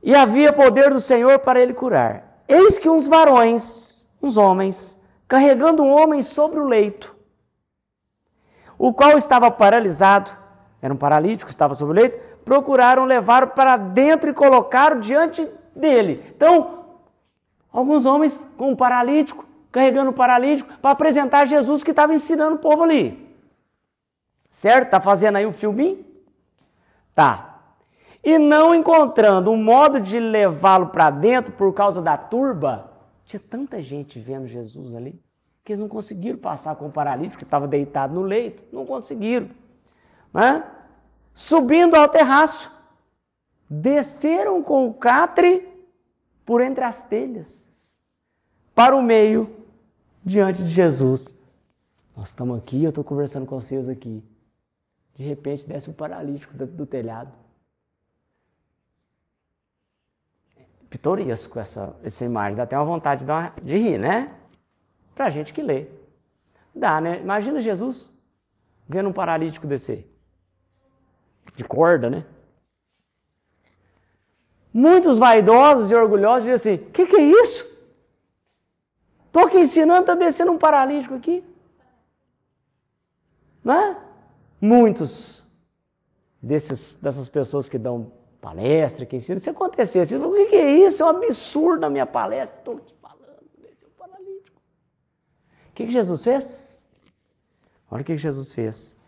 E 0.00 0.14
havia 0.14 0.52
poder 0.52 0.90
do 0.90 1.00
Senhor 1.00 1.40
para 1.40 1.60
ele 1.60 1.74
curar. 1.74 2.44
Eis 2.46 2.78
que 2.78 2.88
uns 2.88 3.08
varões, 3.08 4.08
uns 4.22 4.36
homens, 4.36 5.00
carregando 5.26 5.82
um 5.82 5.90
homem 5.90 6.22
sobre 6.22 6.60
o 6.60 6.64
leito, 6.68 7.18
o 8.80 8.94
qual 8.94 9.18
estava 9.18 9.50
paralisado, 9.50 10.30
era 10.80 10.94
um 10.94 10.96
paralítico, 10.96 11.50
estava 11.50 11.74
sobre 11.74 11.92
o 11.92 12.00
leito, 12.00 12.18
procuraram 12.46 13.04
levar 13.04 13.48
para 13.48 13.76
dentro 13.76 14.30
e 14.30 14.32
colocaram 14.32 14.98
diante 14.98 15.46
dele. 15.76 16.32
Então, 16.34 16.86
alguns 17.70 18.06
homens 18.06 18.50
com 18.56 18.70
um 18.70 18.74
paralítico, 18.76 19.44
carregando 19.70 20.12
o 20.12 20.14
paralítico, 20.14 20.72
para 20.80 20.92
apresentar 20.92 21.44
Jesus 21.44 21.84
que 21.84 21.90
estava 21.90 22.14
ensinando 22.14 22.54
o 22.54 22.58
povo 22.58 22.82
ali. 22.82 23.36
Certo? 24.50 24.88
Tá 24.88 24.98
fazendo 24.98 25.36
aí 25.36 25.44
um 25.44 25.52
filminho? 25.52 26.02
Tá. 27.14 27.58
E 28.24 28.38
não 28.38 28.74
encontrando 28.74 29.50
um 29.50 29.62
modo 29.62 30.00
de 30.00 30.18
levá-lo 30.18 30.86
para 30.86 31.10
dentro 31.10 31.52
por 31.52 31.74
causa 31.74 32.00
da 32.00 32.16
turba, 32.16 32.90
tinha 33.26 33.40
tanta 33.40 33.82
gente 33.82 34.18
vendo 34.18 34.46
Jesus 34.46 34.94
ali, 34.94 35.20
que 35.70 35.72
eles 35.72 35.80
não 35.80 35.88
conseguiram 35.88 36.36
passar 36.36 36.74
com 36.74 36.88
o 36.88 36.90
paralítico 36.90 37.38
que 37.38 37.44
estava 37.44 37.68
deitado 37.68 38.12
no 38.12 38.22
leito. 38.22 38.64
Não 38.72 38.84
conseguiram. 38.84 39.48
Né? 40.34 40.68
Subindo 41.32 41.94
ao 41.94 42.08
terraço, 42.08 42.72
desceram 43.68 44.64
com 44.64 44.88
o 44.88 44.94
catre 44.94 45.68
por 46.44 46.60
entre 46.60 46.82
as 46.82 47.02
telhas, 47.02 48.02
para 48.74 48.96
o 48.96 49.02
meio, 49.02 49.64
diante 50.24 50.64
de 50.64 50.70
Jesus. 50.70 51.40
Nós 52.16 52.30
estamos 52.30 52.58
aqui, 52.58 52.82
eu 52.82 52.88
estou 52.88 53.04
conversando 53.04 53.46
com 53.46 53.60
vocês 53.60 53.88
aqui. 53.88 54.24
De 55.14 55.24
repente 55.24 55.68
desce 55.68 55.88
um 55.88 55.92
paralítico 55.92 56.56
do, 56.56 56.66
do 56.66 56.84
telhado. 56.84 57.32
Pitoresco 60.88 61.60
essa, 61.60 61.94
essa 62.02 62.24
imagem, 62.24 62.56
dá 62.56 62.64
até 62.64 62.76
uma 62.76 62.84
vontade 62.84 63.24
de, 63.24 63.30
uma, 63.30 63.54
de 63.62 63.78
rir, 63.78 63.98
né? 63.98 64.39
Para 65.20 65.28
gente 65.28 65.52
que 65.52 65.60
lê. 65.60 65.86
Dá, 66.74 66.98
né? 66.98 67.20
Imagina 67.20 67.60
Jesus 67.60 68.18
vendo 68.88 69.10
um 69.10 69.12
paralítico 69.12 69.66
descer. 69.66 70.10
De 71.54 71.62
corda, 71.62 72.08
né? 72.08 72.24
Muitos 74.72 75.18
vaidosos 75.18 75.90
e 75.90 75.94
orgulhosos 75.94 76.48
dizem 76.48 76.54
assim: 76.74 76.90
que, 76.90 77.04
que 77.04 77.16
é 77.16 77.22
isso? 77.22 77.68
Estou 79.26 79.44
aqui 79.44 79.58
ensinando, 79.58 80.00
está 80.00 80.14
descendo 80.14 80.52
um 80.52 80.58
paralítico 80.58 81.14
aqui. 81.14 81.44
Não 83.62 83.74
é? 83.74 83.98
Muitos 84.58 85.46
desses, 86.40 86.94
dessas 86.94 87.28
pessoas 87.28 87.68
que 87.68 87.76
dão 87.76 88.10
palestra, 88.40 89.04
que 89.04 89.16
ensinam, 89.16 89.38
se 89.38 89.50
acontecesse, 89.50 90.16
o 90.16 90.32
que, 90.32 90.46
que 90.46 90.56
é 90.56 90.70
isso? 90.70 91.02
É 91.02 91.06
um 91.06 91.10
absurdo 91.10 91.82
na 91.82 91.90
minha 91.90 92.06
palestra. 92.06 92.58
Estou 92.58 92.78
aqui 92.78 92.96
falando, 92.96 93.44
desceu 93.58 93.86
um 93.86 93.98
paralítico. 93.98 94.60
O 95.69 95.69
que, 95.80 95.86
que 95.86 95.92
Jesus 95.92 96.22
fez? 96.22 96.92
Olha 97.90 98.02
o 98.02 98.04
que, 98.04 98.12
que 98.12 98.18
Jesus 98.18 98.52
fez. 98.52 98.98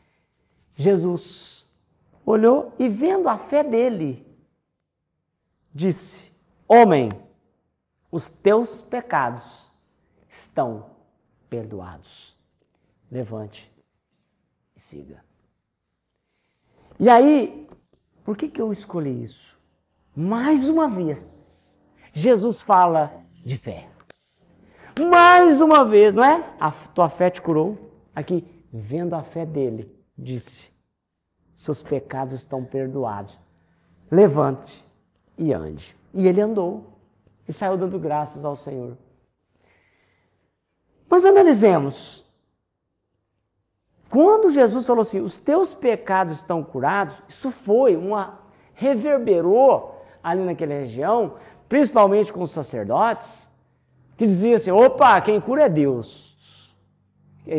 Jesus 0.74 1.66
olhou 2.24 2.74
e 2.78 2.88
vendo 2.88 3.28
a 3.28 3.36
fé 3.36 3.62
dele, 3.62 4.26
disse: 5.72 6.32
Homem, 6.66 7.10
os 8.10 8.28
teus 8.28 8.80
pecados 8.80 9.70
estão 10.28 10.96
perdoados. 11.50 12.36
Levante 13.10 13.70
e 14.74 14.80
siga. 14.80 15.22
E 16.98 17.08
aí, 17.10 17.68
por 18.24 18.36
que, 18.36 18.48
que 18.48 18.62
eu 18.62 18.72
escolhi 18.72 19.22
isso? 19.22 19.60
Mais 20.16 20.68
uma 20.68 20.88
vez, 20.88 21.84
Jesus 22.14 22.62
fala 22.62 23.24
de 23.44 23.58
fé. 23.58 23.91
Mais 25.00 25.60
uma 25.60 25.84
vez, 25.84 26.14
não 26.14 26.24
é? 26.24 26.44
A 26.60 26.70
tua 26.70 27.08
fé 27.08 27.30
te 27.30 27.40
curou. 27.40 27.78
Aqui, 28.14 28.44
vendo 28.72 29.14
a 29.14 29.22
fé 29.22 29.46
dele, 29.46 29.90
disse: 30.16 30.70
Seus 31.54 31.82
pecados 31.82 32.34
estão 32.34 32.64
perdoados. 32.64 33.38
Levante 34.10 34.84
e 35.38 35.52
ande. 35.52 35.96
E 36.12 36.28
ele 36.28 36.40
andou 36.40 36.98
e 37.48 37.52
saiu 37.52 37.76
dando 37.76 37.98
graças 37.98 38.44
ao 38.44 38.54
Senhor. 38.54 38.96
Mas 41.08 41.24
analisemos. 41.24 42.22
Quando 44.08 44.50
Jesus 44.50 44.86
falou 44.86 45.00
assim, 45.00 45.20
os 45.20 45.38
teus 45.38 45.72
pecados 45.72 46.34
estão 46.34 46.62
curados, 46.62 47.22
isso 47.26 47.50
foi 47.50 47.96
uma 47.96 48.40
reverberou 48.74 50.04
ali 50.22 50.42
naquela 50.42 50.74
região, 50.74 51.36
principalmente 51.68 52.30
com 52.30 52.42
os 52.42 52.50
sacerdotes, 52.50 53.48
que 54.22 54.26
diziam 54.28 54.54
assim: 54.54 54.70
opa, 54.70 55.20
quem 55.20 55.40
cura 55.40 55.64
é 55.64 55.68
Deus. 55.68 56.32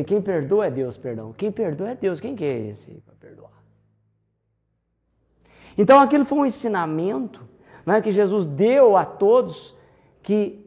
Quem 0.07 0.21
perdoa 0.21 0.67
é 0.67 0.71
Deus, 0.71 0.95
perdão. 0.95 1.33
Quem 1.33 1.51
perdoa 1.51 1.89
é 1.89 1.95
Deus. 1.95 2.21
Quem 2.21 2.37
que 2.37 2.45
é 2.45 2.57
esse 2.67 2.89
para 3.05 3.13
perdoar? 3.15 3.51
Então 5.77 5.99
aquilo 5.99 6.23
foi 6.23 6.37
um 6.37 6.45
ensinamento 6.45 7.45
não 7.85 7.95
é, 7.95 8.01
que 8.01 8.11
Jesus 8.11 8.45
deu 8.45 8.95
a 8.95 9.03
todos 9.03 9.75
que 10.21 10.57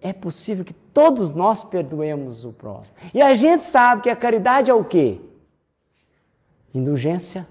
é 0.00 0.12
possível 0.12 0.64
que 0.64 0.72
todos 0.72 1.32
nós 1.32 1.62
perdoemos 1.62 2.44
o 2.44 2.52
próximo. 2.52 2.96
E 3.14 3.22
a 3.22 3.36
gente 3.36 3.62
sabe 3.62 4.02
que 4.02 4.10
a 4.10 4.16
caridade 4.16 4.72
é 4.72 4.74
o 4.74 4.84
quê? 4.84 5.20
Indulgência, 6.74 7.46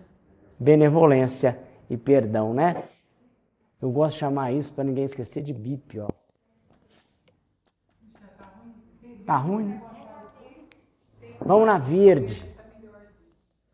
benevolência 0.60 1.58
e 1.90 1.96
perdão, 1.96 2.54
né? 2.54 2.84
Eu 3.82 3.90
gosto 3.92 4.16
de 4.16 4.20
chamar 4.20 4.52
isso 4.52 4.74
para 4.74 4.84
ninguém 4.84 5.06
esquecer 5.06 5.42
de 5.42 5.54
BIP, 5.54 6.02
ó. 6.02 6.10
Tá 9.28 9.36
ruim? 9.36 9.66
Né? 9.66 9.82
Vamos 11.42 11.68
na 11.68 11.78
verde. 11.78 12.50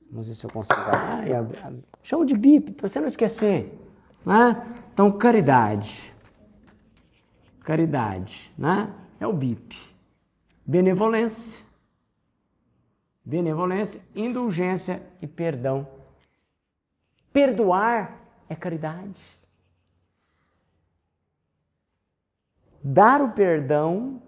Vamos 0.10 0.28
ver 0.28 0.34
se 0.34 0.44
eu 0.44 0.50
consigo. 0.50 0.80
Ah, 0.80 1.72
chama 2.02 2.26
de 2.26 2.34
BIP, 2.34 2.72
para 2.72 2.88
você 2.88 3.00
não 3.00 3.06
esquecer. 3.06 3.72
Né? 4.26 4.80
Então, 4.92 5.12
caridade. 5.12 6.12
Caridade, 7.60 8.52
né? 8.58 8.92
É 9.20 9.28
o 9.28 9.32
BIP. 9.32 9.78
Benevolência. 10.66 11.64
Benevolência, 13.24 14.02
indulgência 14.16 15.04
e 15.22 15.28
perdão. 15.28 15.88
Perdoar 17.32 18.20
é 18.50 18.56
caridade. 18.56 19.40
Dar 22.84 23.22
o 23.22 23.34
perdão 23.34 24.20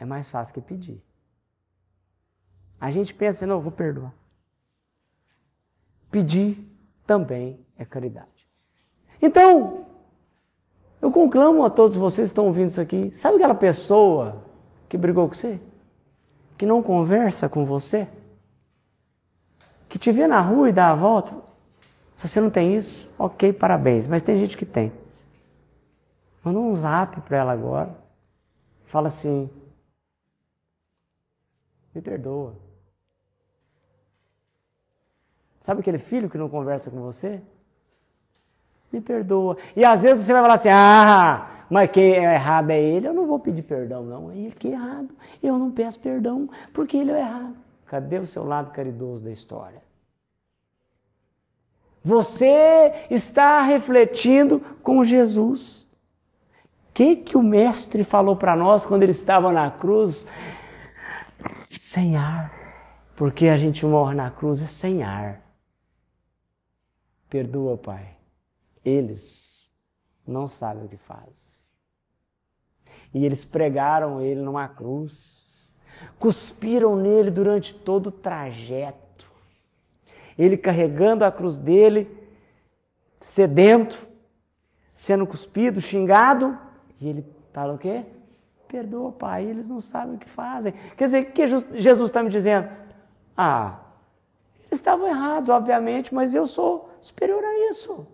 é 0.00 0.04
mais 0.06 0.30
fácil 0.30 0.54
que 0.54 0.60
pedir. 0.62 1.00
A 2.80 2.90
gente 2.90 3.14
pensa, 3.14 3.46
não, 3.46 3.60
vou 3.60 3.70
perdoar. 3.70 4.14
Pedir 6.10 6.66
também 7.06 7.60
é 7.78 7.84
caridade. 7.84 8.48
Então, 9.20 9.84
eu 11.02 11.12
conclamo 11.12 11.62
a 11.62 11.68
todos 11.68 11.96
vocês 11.96 12.28
que 12.28 12.32
estão 12.32 12.46
ouvindo 12.46 12.70
isso 12.70 12.80
aqui. 12.80 13.12
Sabe 13.14 13.36
aquela 13.36 13.54
pessoa 13.54 14.42
que 14.88 14.96
brigou 14.96 15.28
com 15.28 15.34
você? 15.34 15.60
Que 16.56 16.64
não 16.64 16.82
conversa 16.82 17.46
com 17.48 17.66
você? 17.66 18.08
Que 19.86 19.98
te 19.98 20.10
vê 20.10 20.26
na 20.26 20.40
rua 20.40 20.70
e 20.70 20.72
dá 20.72 20.90
a 20.90 20.94
volta? 20.94 21.34
Se 22.16 22.26
você 22.26 22.40
não 22.40 22.50
tem 22.50 22.74
isso, 22.74 23.12
ok, 23.18 23.52
parabéns. 23.52 24.06
Mas 24.06 24.22
tem 24.22 24.36
gente 24.38 24.56
que 24.56 24.64
tem. 24.64 24.92
Manda 26.42 26.58
um 26.58 26.74
zap 26.74 27.20
para 27.20 27.36
ela 27.36 27.52
agora. 27.52 27.94
Fala 28.86 29.08
assim: 29.08 29.50
me 31.94 32.00
perdoa. 32.00 32.54
Sabe 35.60 35.80
aquele 35.80 35.98
filho 35.98 36.30
que 36.30 36.38
não 36.38 36.48
conversa 36.48 36.90
com 36.90 37.00
você? 37.00 37.42
me 38.92 39.00
perdoa. 39.00 39.56
E 39.76 39.84
às 39.84 40.02
vezes 40.02 40.26
você 40.26 40.32
vai 40.32 40.42
falar 40.42 40.54
assim: 40.54 40.68
ah, 40.70 41.48
mas 41.68 41.90
quem 41.90 42.12
é 42.12 42.34
errado 42.34 42.70
é 42.70 42.80
ele, 42.80 43.08
eu 43.08 43.14
não 43.14 43.26
vou 43.26 43.38
pedir 43.38 43.62
perdão, 43.62 44.02
não. 44.04 44.32
Ele 44.32 44.52
que 44.52 44.68
é 44.68 44.72
errado. 44.72 45.10
Eu 45.42 45.58
não 45.58 45.70
peço 45.70 46.00
perdão 46.00 46.48
porque 46.72 46.96
ele 46.96 47.12
é 47.12 47.20
errado. 47.20 47.56
Cadê 47.86 48.18
o 48.18 48.26
seu 48.26 48.44
lado 48.44 48.70
caridoso 48.72 49.24
da 49.24 49.30
história? 49.30 49.82
Você 52.02 53.06
está 53.10 53.60
refletindo 53.60 54.60
com 54.82 55.04
Jesus. 55.04 55.88
O 56.88 56.92
que, 56.94 57.16
que 57.16 57.36
o 57.36 57.42
Mestre 57.42 58.02
falou 58.04 58.36
para 58.36 58.56
nós 58.56 58.84
quando 58.84 59.02
ele 59.02 59.12
estava 59.12 59.52
na 59.52 59.70
cruz? 59.70 60.26
Sem 61.68 62.16
ar. 62.16 62.52
Porque 63.16 63.48
a 63.48 63.56
gente 63.56 63.84
morre 63.84 64.14
na 64.14 64.30
cruz 64.30 64.62
é 64.62 64.66
sem 64.66 65.02
ar. 65.02 65.42
Perdoa, 67.28 67.76
Pai. 67.76 68.16
Eles 68.84 69.72
não 70.26 70.46
sabem 70.46 70.84
o 70.84 70.88
que 70.88 70.96
fazem. 70.96 71.60
E 73.12 73.24
eles 73.24 73.44
pregaram 73.44 74.20
ele 74.20 74.40
numa 74.40 74.68
cruz, 74.68 75.74
cuspiram 76.18 76.96
nele 76.96 77.30
durante 77.30 77.74
todo 77.74 78.08
o 78.08 78.12
trajeto. 78.12 79.26
Ele 80.38 80.56
carregando 80.56 81.24
a 81.24 81.32
cruz 81.32 81.58
dele, 81.58 82.08
sedento, 83.20 84.06
sendo 84.94 85.26
cuspido, 85.26 85.80
xingado, 85.80 86.58
e 87.00 87.08
ele 87.08 87.26
fala 87.52 87.74
o 87.74 87.78
quê? 87.78 88.04
Perdoa, 88.70 89.10
pai, 89.10 89.46
eles 89.46 89.68
não 89.68 89.80
sabem 89.80 90.14
o 90.14 90.18
que 90.18 90.28
fazem. 90.30 90.72
Quer 90.96 91.06
dizer, 91.06 91.22
o 91.24 91.32
que 91.32 91.44
Jesus 91.44 92.10
está 92.10 92.22
me 92.22 92.30
dizendo? 92.30 92.68
Ah, 93.36 93.80
eles 94.60 94.78
estavam 94.78 95.08
errados, 95.08 95.50
obviamente, 95.50 96.14
mas 96.14 96.36
eu 96.36 96.46
sou 96.46 96.88
superior 97.00 97.42
a 97.42 97.68
isso. 97.68 98.06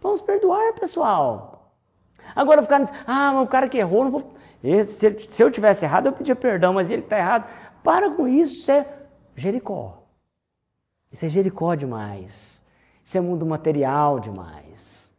Vamos 0.00 0.22
perdoar, 0.22 0.72
pessoal. 0.72 1.74
Agora 2.34 2.62
ficar 2.62 2.78
dizendo, 2.78 2.98
ah, 3.06 3.32
mas 3.34 3.44
o 3.44 3.46
cara 3.46 3.68
que 3.68 3.76
errou, 3.76 4.10
vou... 4.10 4.32
Esse, 4.64 5.20
se 5.20 5.42
eu 5.42 5.50
tivesse 5.50 5.84
errado, 5.84 6.06
eu 6.06 6.12
pedia 6.12 6.34
perdão, 6.34 6.72
mas 6.72 6.90
ele 6.90 7.02
está 7.02 7.18
errado. 7.18 7.48
Para 7.84 8.10
com 8.10 8.26
isso, 8.26 8.54
isso 8.54 8.72
é 8.72 8.86
Jericó. 9.36 10.04
Isso 11.12 11.26
é 11.26 11.28
Jericó 11.28 11.74
demais. 11.74 12.66
Isso 13.04 13.18
é 13.18 13.20
mundo 13.20 13.44
material 13.44 14.18
demais. 14.18 15.12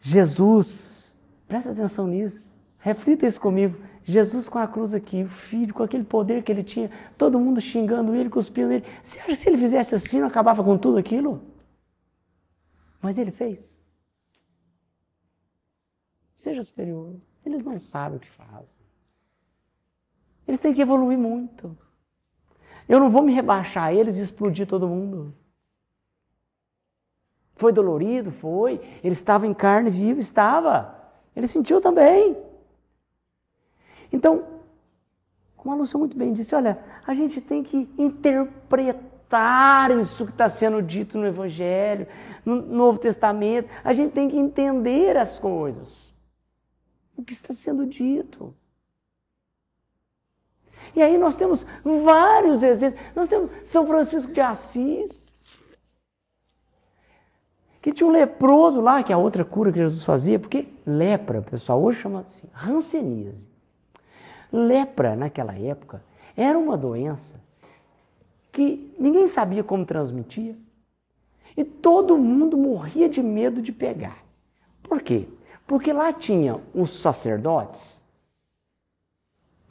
Jesus, 0.00 1.16
presta 1.46 1.70
atenção 1.70 2.08
nisso, 2.08 2.47
reflita 2.78 3.26
isso 3.26 3.40
comigo. 3.40 3.76
Jesus 4.04 4.48
com 4.48 4.58
a 4.58 4.66
cruz 4.66 4.94
aqui, 4.94 5.22
o 5.22 5.28
filho, 5.28 5.74
com 5.74 5.82
aquele 5.82 6.04
poder 6.04 6.42
que 6.42 6.50
ele 6.50 6.62
tinha, 6.62 6.90
todo 7.18 7.38
mundo 7.38 7.60
xingando 7.60 8.14
ele, 8.14 8.30
cuspindo 8.30 8.72
ele. 8.72 8.84
Você 9.02 9.18
acha 9.18 9.28
que 9.28 9.36
se 9.36 9.48
ele 9.48 9.58
fizesse 9.58 9.94
assim, 9.94 10.20
não 10.20 10.28
acabava 10.28 10.64
com 10.64 10.78
tudo 10.78 10.96
aquilo? 10.96 11.42
Mas 13.02 13.18
ele 13.18 13.30
fez. 13.30 13.84
Seja 16.34 16.62
superior. 16.62 17.16
Eles 17.44 17.62
não 17.62 17.78
sabem 17.78 18.16
o 18.16 18.20
que 18.20 18.30
fazem. 18.30 18.80
Eles 20.46 20.60
têm 20.60 20.72
que 20.72 20.80
evoluir 20.80 21.18
muito. 21.18 21.76
Eu 22.88 22.98
não 22.98 23.10
vou 23.10 23.22
me 23.22 23.34
rebaixar 23.34 23.92
eles 23.92 24.16
e 24.16 24.22
explodir 24.22 24.66
todo 24.66 24.88
mundo. 24.88 25.34
Foi 27.56 27.72
dolorido? 27.72 28.30
Foi. 28.30 28.80
Ele 29.04 29.12
estava 29.12 29.46
em 29.46 29.52
carne 29.52 29.90
viva? 29.90 30.18
Estava. 30.18 30.96
Ele 31.36 31.46
sentiu 31.46 31.80
também. 31.80 32.47
Então, 34.12 34.44
como 35.56 35.74
a 35.74 35.76
Lúcia 35.78 35.98
muito 35.98 36.16
bem 36.16 36.32
disse, 36.32 36.54
olha, 36.54 36.78
a 37.06 37.12
gente 37.14 37.40
tem 37.40 37.62
que 37.62 37.88
interpretar 37.98 39.90
isso 39.90 40.24
que 40.24 40.32
está 40.32 40.48
sendo 40.48 40.80
dito 40.82 41.18
no 41.18 41.26
Evangelho, 41.26 42.06
no 42.44 42.56
Novo 42.56 42.98
Testamento. 42.98 43.68
A 43.84 43.92
gente 43.92 44.12
tem 44.12 44.28
que 44.28 44.38
entender 44.38 45.16
as 45.16 45.38
coisas. 45.38 46.14
O 47.16 47.22
que 47.22 47.32
está 47.32 47.52
sendo 47.52 47.84
dito. 47.84 48.54
E 50.94 51.02
aí 51.02 51.18
nós 51.18 51.36
temos 51.36 51.66
vários 51.84 52.62
exemplos. 52.62 53.00
Nós 53.14 53.28
temos 53.28 53.50
São 53.64 53.86
Francisco 53.86 54.32
de 54.32 54.40
Assis, 54.40 55.62
que 57.82 57.92
tinha 57.92 58.06
um 58.06 58.12
leproso 58.12 58.80
lá, 58.80 59.02
que 59.02 59.12
é 59.12 59.14
a 59.14 59.18
outra 59.18 59.44
cura 59.44 59.72
que 59.72 59.78
Jesus 59.78 60.02
fazia, 60.04 60.38
porque 60.38 60.68
lepra, 60.86 61.42
pessoal, 61.42 61.82
hoje 61.82 62.00
chama 62.00 62.20
assim, 62.20 62.48
ranceníase. 62.52 63.57
Lepra, 64.52 65.14
naquela 65.14 65.58
época, 65.58 66.02
era 66.36 66.58
uma 66.58 66.76
doença 66.76 67.42
que 68.50 68.94
ninguém 68.98 69.26
sabia 69.26 69.62
como 69.62 69.84
transmitia 69.84 70.56
e 71.56 71.64
todo 71.64 72.16
mundo 72.16 72.56
morria 72.56 73.08
de 73.08 73.22
medo 73.22 73.60
de 73.60 73.72
pegar. 73.72 74.24
Por 74.82 75.02
quê? 75.02 75.28
Porque 75.66 75.92
lá 75.92 76.12
tinha 76.12 76.60
os 76.74 76.90
sacerdotes 76.90 78.02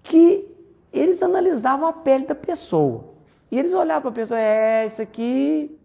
que 0.03 0.47
eles 0.93 1.21
analisavam 1.21 1.87
a 1.87 1.93
pele 1.93 2.25
da 2.25 2.35
pessoa. 2.35 3.15
E 3.49 3.57
eles 3.57 3.73
olhavam 3.73 4.03
para 4.03 4.09
a 4.11 4.13
pessoa, 4.13 4.39
é, 4.39 4.85
isso 4.85 5.01
aqui, 5.01 5.79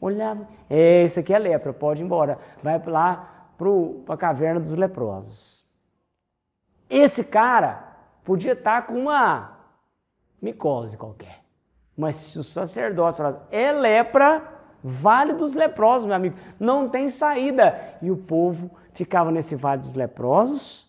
olhavam, 0.00 0.46
é, 0.68 1.04
isso 1.04 1.20
aqui 1.20 1.32
é 1.32 1.38
lepra, 1.38 1.72
pode 1.72 2.02
ir 2.02 2.04
embora. 2.04 2.38
Vai 2.62 2.80
lá 2.86 3.48
para 3.56 4.14
a 4.14 4.16
caverna 4.16 4.60
dos 4.60 4.74
leprosos. 4.74 5.66
Esse 6.90 7.24
cara 7.24 7.87
podia 8.28 8.52
estar 8.52 8.86
com 8.86 8.92
uma 8.92 9.58
micose 10.42 10.98
qualquer. 10.98 11.42
Mas 11.96 12.14
se 12.16 12.38
o 12.38 12.44
sacerdote 12.44 13.16
falasse, 13.16 13.38
é 13.50 13.72
lepra, 13.72 14.46
vale 14.84 15.32
dos 15.32 15.54
leprosos, 15.54 16.06
meu 16.06 16.14
amigo, 16.14 16.36
não 16.60 16.90
tem 16.90 17.08
saída. 17.08 17.96
E 18.02 18.10
o 18.10 18.18
povo 18.18 18.70
ficava 18.92 19.30
nesse 19.30 19.56
vale 19.56 19.80
dos 19.80 19.94
leprosos 19.94 20.86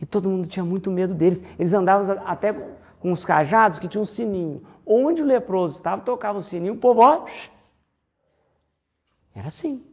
e 0.00 0.06
todo 0.06 0.30
mundo 0.30 0.48
tinha 0.48 0.64
muito 0.64 0.90
medo 0.90 1.12
deles. 1.12 1.44
Eles 1.58 1.74
andavam 1.74 2.18
até 2.24 2.54
com 2.98 3.12
os 3.12 3.22
cajados 3.22 3.78
que 3.78 3.86
tinham 3.86 4.04
um 4.04 4.06
sininho. 4.06 4.64
Onde 4.86 5.20
o 5.20 5.26
leproso 5.26 5.76
estava, 5.76 6.00
tocava 6.00 6.38
o 6.38 6.42
sininho, 6.42 6.72
o 6.72 6.78
povo, 6.78 7.02
ó. 7.02 7.26
Era 9.34 9.48
assim. 9.48 9.84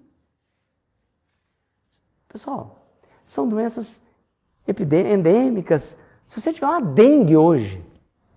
Pessoal, 2.30 2.88
são 3.26 3.50
doenças 3.50 4.02
endêmicas. 4.65 5.98
Se 6.30 6.39
você 6.39 6.54
tiver 6.54 6.68
uma 6.68 6.80
dengue 6.80 7.36
hoje, 7.36 7.84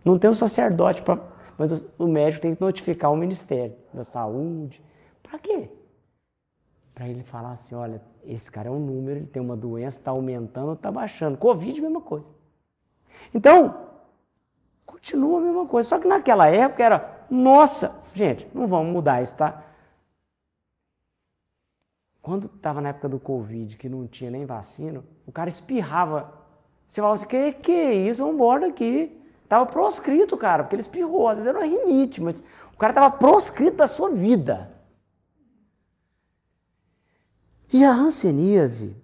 não 0.02 0.18
tem 0.18 0.30
um 0.30 0.34
sacerdote 0.34 1.02
para. 1.02 1.20
Mas 1.58 1.86
o 1.98 2.06
médico 2.06 2.40
tem 2.40 2.54
que 2.54 2.60
notificar 2.62 3.12
o 3.12 3.16
Ministério 3.16 3.76
da 3.92 4.02
Saúde. 4.02 4.82
Para 5.22 5.38
quê? 5.38 5.68
Para 6.94 7.06
ele 7.06 7.22
falar 7.22 7.52
assim: 7.52 7.74
olha, 7.74 8.00
esse 8.24 8.50
cara 8.50 8.68
é 8.68 8.72
um 8.72 8.80
número, 8.80 9.18
ele 9.18 9.26
tem 9.26 9.42
uma 9.42 9.54
doença, 9.54 9.98
está 9.98 10.10
aumentando 10.10 10.68
ou 10.68 10.72
está 10.72 10.90
baixando. 10.90 11.36
Covid, 11.36 11.82
mesma 11.82 12.00
coisa. 12.00 12.32
Então, 13.34 13.88
continua 14.86 15.38
a 15.38 15.42
mesma 15.42 15.66
coisa. 15.66 15.90
Só 15.90 15.98
que 15.98 16.08
naquela 16.08 16.48
época 16.48 16.82
era, 16.82 17.26
nossa, 17.28 18.00
gente, 18.14 18.48
não 18.54 18.66
vamos 18.66 18.90
mudar 18.90 19.20
isso, 19.20 19.36
tá? 19.36 19.64
Quando 22.22 22.46
estava 22.46 22.80
na 22.80 22.88
época 22.88 23.10
do 23.10 23.20
Covid, 23.20 23.76
que 23.76 23.86
não 23.86 24.06
tinha 24.06 24.30
nem 24.30 24.46
vacina, 24.46 25.04
o 25.26 25.30
cara 25.30 25.50
espirrava. 25.50 26.40
Você 26.92 27.00
falava 27.00 27.14
assim, 27.14 27.26
que 27.26 27.52
que 27.52 27.72
é 27.72 27.94
isso? 27.94 28.20
Vamos 28.20 28.34
embora 28.34 28.68
daqui. 28.68 29.18
Tava 29.48 29.64
proscrito, 29.64 30.36
cara, 30.36 30.62
porque 30.62 30.76
ele 30.76 30.82
espirrou. 30.82 31.26
Às 31.26 31.38
vezes 31.38 31.48
era 31.48 31.58
uma 31.58 31.64
rinite, 31.64 32.20
mas 32.20 32.44
o 32.74 32.76
cara 32.76 32.90
estava 32.90 33.10
proscrito 33.16 33.78
da 33.78 33.86
sua 33.86 34.10
vida. 34.10 34.70
E 37.72 37.82
a 37.82 37.90
hanseníase, 37.90 38.94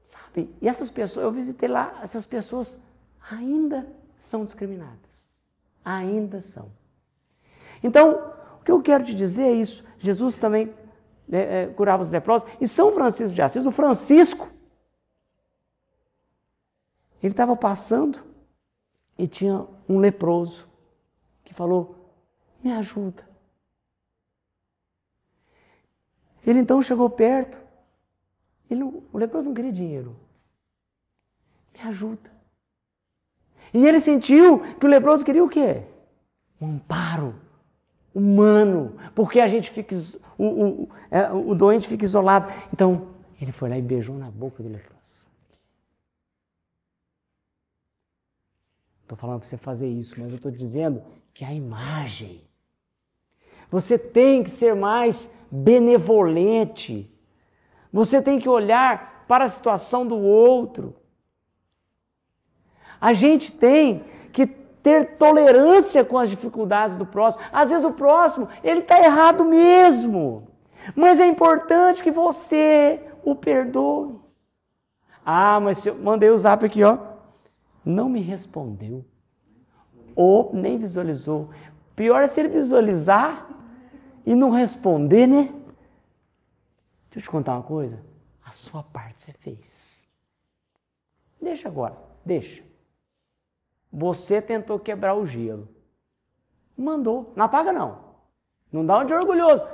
Sabe? 0.02 0.54
E 0.60 0.68
essas 0.68 0.90
pessoas, 0.90 1.24
eu 1.24 1.32
visitei 1.32 1.68
lá, 1.68 1.98
essas 2.02 2.26
pessoas 2.26 2.82
ainda 3.30 3.86
são 4.16 4.44
discriminadas. 4.44 5.44
Ainda 5.82 6.40
são. 6.40 6.70
Então, 7.82 8.34
o 8.60 8.64
que 8.64 8.70
eu 8.70 8.82
quero 8.82 9.02
te 9.02 9.14
dizer 9.14 9.44
é 9.44 9.52
isso. 9.52 9.84
Jesus 9.98 10.36
também 10.36 10.74
é, 11.32 11.62
é, 11.62 11.66
curava 11.68 12.02
os 12.02 12.10
leprosos. 12.10 12.48
E 12.60 12.68
São 12.68 12.92
Francisco 12.92 13.34
de 13.34 13.40
Assis, 13.40 13.66
o 13.66 13.70
Francisco, 13.70 14.48
ele 17.22 17.32
estava 17.32 17.56
passando 17.56 18.18
e 19.16 19.26
tinha 19.26 19.66
um 19.88 19.98
leproso 19.98 20.69
que 21.50 21.54
falou: 21.54 21.96
Me 22.62 22.72
ajuda. 22.72 23.28
Ele 26.46 26.60
então 26.60 26.80
chegou 26.80 27.10
perto 27.10 27.58
ele, 28.70 28.84
o 28.84 29.18
leproso 29.18 29.48
não 29.48 29.54
queria 29.54 29.72
dinheiro. 29.72 30.16
Me 31.74 31.88
ajuda. 31.88 32.30
E 33.74 33.84
ele 33.84 33.98
sentiu 34.00 34.60
que 34.76 34.86
o 34.86 34.88
leproso 34.88 35.24
queria 35.24 35.44
o 35.44 35.48
quê? 35.48 35.82
Um 36.60 36.74
amparo 36.74 37.34
humano, 38.14 38.96
porque 39.14 39.40
a 39.40 39.48
gente 39.48 39.70
fica 39.70 39.94
o, 40.38 40.44
o, 40.44 40.88
é, 41.10 41.30
o 41.32 41.54
doente 41.54 41.88
fica 41.88 42.04
isolado. 42.04 42.52
Então, 42.72 43.08
ele 43.40 43.52
foi 43.52 43.68
lá 43.68 43.76
e 43.76 43.82
beijou 43.82 44.16
na 44.16 44.30
boca 44.30 44.62
do 44.62 44.68
leproso. 44.68 45.28
Estou 49.02 49.18
falando 49.18 49.40
para 49.40 49.48
você 49.48 49.56
fazer 49.56 49.88
isso, 49.88 50.14
mas 50.18 50.30
eu 50.30 50.36
estou 50.36 50.52
dizendo 50.52 51.02
que 51.32 51.44
a 51.44 51.52
imagem. 51.52 52.42
Você 53.70 53.98
tem 53.98 54.42
que 54.42 54.50
ser 54.50 54.74
mais 54.74 55.32
benevolente. 55.50 57.10
Você 57.92 58.20
tem 58.20 58.38
que 58.38 58.48
olhar 58.48 59.24
para 59.26 59.44
a 59.44 59.48
situação 59.48 60.06
do 60.06 60.18
outro. 60.18 60.96
A 63.00 63.12
gente 63.12 63.52
tem 63.52 64.04
que 64.32 64.46
ter 64.46 65.16
tolerância 65.16 66.04
com 66.04 66.18
as 66.18 66.28
dificuldades 66.30 66.96
do 66.96 67.06
próximo. 67.06 67.42
Às 67.52 67.70
vezes 67.70 67.84
o 67.84 67.92
próximo, 67.92 68.48
ele 68.62 68.80
está 68.80 68.98
errado 68.98 69.44
mesmo. 69.44 70.48
Mas 70.94 71.20
é 71.20 71.26
importante 71.26 72.02
que 72.02 72.10
você 72.10 73.00
o 73.22 73.34
perdoe. 73.34 74.18
Ah, 75.24 75.60
mas 75.60 75.84
eu 75.84 75.94
mandei 75.96 76.30
o 76.30 76.38
zap 76.38 76.64
aqui, 76.64 76.82
ó 76.82 77.10
não 77.84 78.08
me 78.08 78.20
respondeu 78.20 79.04
ou 80.14 80.50
nem 80.54 80.78
visualizou. 80.78 81.50
Pior 81.94 82.22
é 82.22 82.26
se 82.26 82.40
ele 82.40 82.48
visualizar 82.48 83.48
e 84.24 84.34
não 84.34 84.50
responder, 84.50 85.26
né? 85.26 85.54
Deixa 87.10 87.18
eu 87.18 87.22
te 87.22 87.30
contar 87.30 87.54
uma 87.54 87.62
coisa. 87.62 88.02
A 88.44 88.52
sua 88.52 88.82
parte 88.82 89.22
você 89.22 89.32
fez. 89.32 90.06
Deixa 91.40 91.68
agora, 91.68 91.96
deixa. 92.24 92.62
Você 93.92 94.40
tentou 94.40 94.78
quebrar 94.78 95.14
o 95.14 95.26
gelo. 95.26 95.68
Mandou. 96.76 97.32
Não 97.34 97.44
apaga, 97.44 97.72
não. 97.72 98.10
Não 98.72 98.86
dá 98.86 98.98
um 98.98 99.04
de 99.04 99.12
orgulhoso. 99.12 99.66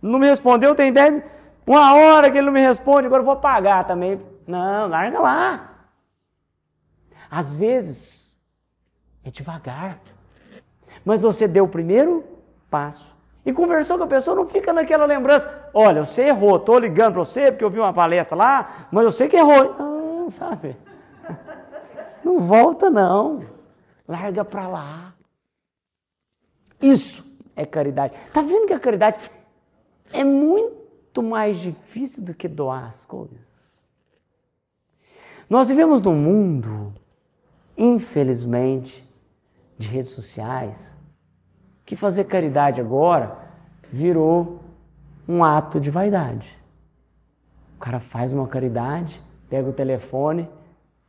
Não 0.00 0.18
me 0.18 0.28
respondeu, 0.28 0.74
tem 0.74 0.88
ideia? 0.88 1.24
Uma 1.66 1.94
hora 1.94 2.30
que 2.30 2.36
ele 2.36 2.46
não 2.46 2.52
me 2.52 2.60
responde, 2.60 3.06
agora 3.06 3.22
eu 3.22 3.26
vou 3.26 3.36
pagar 3.36 3.86
também. 3.86 4.20
Não, 4.46 4.88
larga 4.88 5.20
lá. 5.20 5.86
Às 7.30 7.56
vezes 7.56 8.31
é 9.24 9.30
devagar. 9.30 10.00
Mas 11.04 11.22
você 11.22 11.48
deu 11.48 11.64
o 11.64 11.68
primeiro 11.68 12.24
passo. 12.70 13.16
E 13.44 13.52
conversou 13.52 13.98
com 13.98 14.04
a 14.04 14.08
pessoa, 14.08 14.36
não 14.36 14.46
fica 14.46 14.72
naquela 14.72 15.04
lembrança. 15.04 15.70
Olha, 15.74 16.04
você 16.04 16.28
errou, 16.28 16.56
estou 16.56 16.78
ligando 16.78 17.14
para 17.14 17.24
você 17.24 17.50
porque 17.50 17.64
eu 17.64 17.70
vi 17.70 17.80
uma 17.80 17.92
palestra 17.92 18.36
lá, 18.36 18.88
mas 18.92 19.04
eu 19.04 19.10
sei 19.10 19.28
que 19.28 19.36
errou. 19.36 19.74
Não, 19.78 20.30
sabe? 20.30 20.76
Não 22.22 22.38
volta, 22.38 22.88
não. 22.88 23.44
Larga 24.06 24.44
para 24.44 24.68
lá. 24.68 25.12
Isso 26.80 27.24
é 27.56 27.66
caridade. 27.66 28.14
Tá 28.32 28.42
vendo 28.42 28.66
que 28.66 28.72
a 28.72 28.78
caridade 28.78 29.18
é 30.12 30.22
muito 30.22 31.20
mais 31.20 31.58
difícil 31.58 32.24
do 32.24 32.32
que 32.32 32.46
doar 32.46 32.84
as 32.84 33.04
coisas? 33.04 33.88
Nós 35.50 35.68
vivemos 35.68 36.00
num 36.00 36.14
mundo 36.14 36.94
infelizmente, 37.76 39.04
de 39.78 39.88
redes 39.88 40.10
sociais, 40.10 40.96
que 41.84 41.96
fazer 41.96 42.24
caridade 42.24 42.80
agora 42.80 43.36
virou 43.92 44.60
um 45.28 45.44
ato 45.44 45.80
de 45.80 45.90
vaidade. 45.90 46.58
O 47.76 47.78
cara 47.78 48.00
faz 48.00 48.32
uma 48.32 48.48
caridade, 48.48 49.22
pega 49.48 49.68
o 49.68 49.72
telefone, 49.72 50.48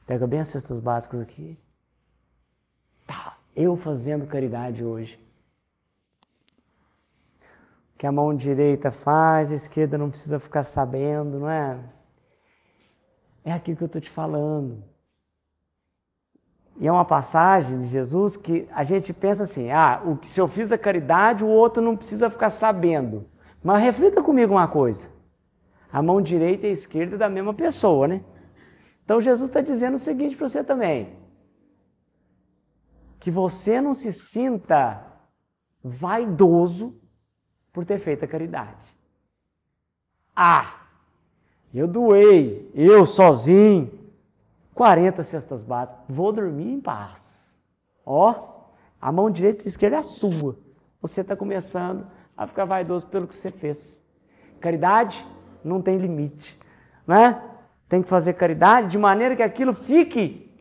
pega 0.06 0.28
bem 0.28 0.40
as 0.40 0.50
cestas 0.50 0.80
básicas 0.80 1.22
aqui. 1.22 1.58
Tá, 3.08 3.38
eu 3.56 3.78
fazendo 3.78 4.28
caridade 4.28 4.84
hoje. 4.84 5.20
O 7.94 7.98
que 7.98 8.08
a 8.08 8.12
mão 8.12 8.36
direita 8.36 8.92
faz, 8.92 9.52
a 9.52 9.56
esquerda 9.56 9.98
não 9.98 10.10
precisa 10.10 10.40
ficar 10.40 10.64
sabendo, 10.64 11.40
não 11.40 11.50
é? 11.50 11.80
É 13.46 13.54
aquilo 13.54 13.78
que 13.78 13.84
eu 13.84 13.88
estou 13.88 14.02
te 14.02 14.10
falando. 14.10 14.84
E 16.78 16.88
é 16.88 16.92
uma 16.92 17.06
passagem 17.06 17.80
de 17.80 17.88
Jesus 17.88 18.36
que 18.36 18.68
a 18.72 18.84
gente 18.84 19.14
pensa 19.14 19.44
assim: 19.44 19.72
ah, 19.72 20.02
o 20.06 20.18
que 20.18 20.28
se 20.28 20.42
eu 20.42 20.48
fiz 20.48 20.72
a 20.72 20.78
caridade, 20.78 21.44
o 21.44 21.48
outro 21.48 21.82
não 21.82 21.96
precisa 21.96 22.30
ficar 22.30 22.50
sabendo. 22.50 23.26
Mas 23.64 23.84
reflita 23.84 24.22
comigo 24.22 24.54
uma 24.54 24.68
coisa: 24.68 25.10
a 25.92 26.02
mão 26.02 26.22
direita 26.22 26.66
e 26.66 26.70
a 26.70 26.74
esquerda 26.74 27.16
é 27.16 27.20
da 27.20 27.30
mesma 27.30 27.54
pessoa, 27.54 28.08
né? 28.08 28.22
Então 29.06 29.22
Jesus 29.22 29.50
está 29.50 29.62
dizendo 29.62 29.96
o 29.96 30.00
seguinte 30.00 30.36
para 30.36 30.48
você 30.48 30.64
também: 30.64 31.16
que 33.20 33.30
você 33.30 33.80
não 33.80 33.94
se 33.94 34.12
sinta 34.12 35.06
vaidoso 35.84 37.00
por 37.72 37.86
ter 37.86 38.00
feito 38.00 38.26
a 38.26 38.28
caridade. 38.28 38.86
Ah, 40.36 40.82
eu 41.74 41.88
doei, 41.88 42.70
eu 42.74 43.06
sozinho, 43.06 44.03
40 44.74 45.24
cestas 45.24 45.64
básicas. 45.64 46.04
Vou 46.08 46.32
dormir 46.32 46.72
em 46.72 46.82
paz. 46.82 47.62
Ó, 48.06 48.54
a 49.00 49.12
mão 49.12 49.30
direita 49.30 49.64
e 49.66 49.68
esquerda 49.68 49.98
é 49.98 50.00
a 50.00 50.04
sua. 50.04 50.58
Você 51.02 51.22
está 51.22 51.36
começando 51.36 52.08
a 52.36 52.48
ficar 52.48 52.66
vaidoso 52.66 53.08
pelo 53.08 53.28
que 53.28 53.36
você 53.36 53.52
fez. 53.52 54.04
Caridade 54.60 55.26
não 55.64 55.82
tem 55.82 55.98
limite, 55.98 56.60
né? 57.06 57.42
Tem 57.88 58.02
que 58.02 58.10
fazer 58.10 58.34
caridade 58.34 58.88
de 58.88 58.98
maneira 58.98 59.36
que 59.36 59.44
aquilo 59.44 59.74
fique 59.74 60.52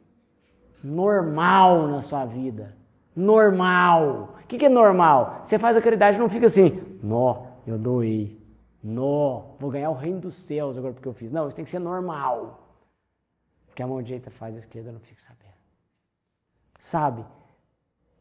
normal 0.82 1.86
na 1.86 2.02
sua 2.02 2.24
vida. 2.24 2.76
Normal. 3.14 4.36
O 4.42 4.46
que 4.46 4.66
é 4.66 4.68
normal? 4.68 5.40
Você 5.42 5.58
faz 5.58 5.76
a 5.76 5.80
caridade 5.80 6.18
não 6.18 6.28
fica 6.28 6.46
assim, 6.46 6.98
nó, 7.02 7.46
eu 7.66 7.78
doei. 7.78 8.42
Nó, 8.82 9.54
vou 9.60 9.70
ganhar 9.70 9.90
o 9.90 9.94
reino 9.94 10.20
dos 10.20 10.34
céus 10.34 10.76
agora 10.76 10.92
porque 10.92 11.08
eu 11.08 11.14
fiz. 11.14 11.30
Não, 11.30 11.46
isso 11.46 11.54
tem 11.54 11.64
que 11.64 11.70
ser 11.70 11.78
normal. 11.78 12.61
Porque 13.72 13.82
a 13.82 13.86
mão 13.86 14.02
direita 14.02 14.30
faz, 14.30 14.54
a 14.54 14.58
esquerda 14.58 14.92
não 14.92 15.00
fica 15.00 15.18
sabendo. 15.18 15.56
Sabe? 16.78 17.24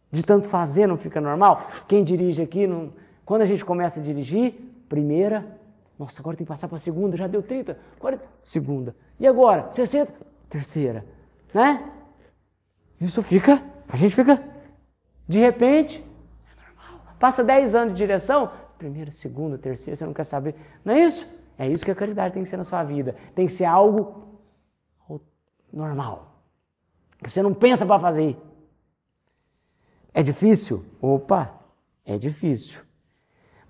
De 0.09 0.23
tanto 0.23 0.47
fazer 0.47 0.87
não 0.87 0.95
fica 0.95 1.19
normal? 1.19 1.67
Quem 1.89 2.05
dirige 2.05 2.41
aqui, 2.41 2.65
não... 2.65 2.93
quando 3.25 3.41
a 3.41 3.45
gente 3.45 3.65
começa 3.65 3.99
a 3.99 4.03
dirigir, 4.03 4.53
primeira, 4.87 5.59
nossa, 5.99 6.21
agora 6.21 6.37
tem 6.37 6.45
que 6.45 6.49
passar 6.49 6.69
para 6.69 6.77
a 6.77 6.79
segunda, 6.79 7.17
já 7.17 7.27
deu 7.27 7.43
30, 7.43 7.77
40, 7.99 8.23
segunda. 8.41 8.95
E 9.19 9.27
agora? 9.27 9.69
60, 9.69 10.13
terceira. 10.47 11.05
Né? 11.53 11.91
Isso 13.01 13.21
fica, 13.21 13.61
a 13.89 13.97
gente 13.97 14.15
fica, 14.15 14.41
de 15.27 15.39
repente, 15.39 16.01
é 16.47 16.65
normal. 16.65 17.01
Passa 17.19 17.43
10 17.43 17.75
anos 17.75 17.93
de 17.93 17.97
direção, 17.97 18.53
primeira, 18.77 19.11
segunda, 19.11 19.57
terceira, 19.57 19.97
você 19.97 20.05
não 20.05 20.13
quer 20.13 20.23
saber. 20.23 20.55
Não 20.85 20.93
é 20.93 21.01
isso? 21.01 21.27
É 21.57 21.67
isso 21.67 21.83
que 21.83 21.91
a 21.91 21.95
caridade 21.95 22.35
tem 22.35 22.43
que 22.43 22.47
ser 22.47 22.57
na 22.57 22.63
sua 22.63 22.85
vida. 22.85 23.17
Tem 23.35 23.45
que 23.45 23.51
ser 23.51 23.65
algo 23.65 24.30
normal. 25.71 26.31
Você 27.21 27.41
não 27.41 27.53
pensa 27.53 27.85
para 27.85 27.99
fazer. 27.99 28.37
É 30.13 30.21
difícil? 30.21 30.85
Opa, 31.01 31.53
é 32.05 32.17
difícil. 32.17 32.81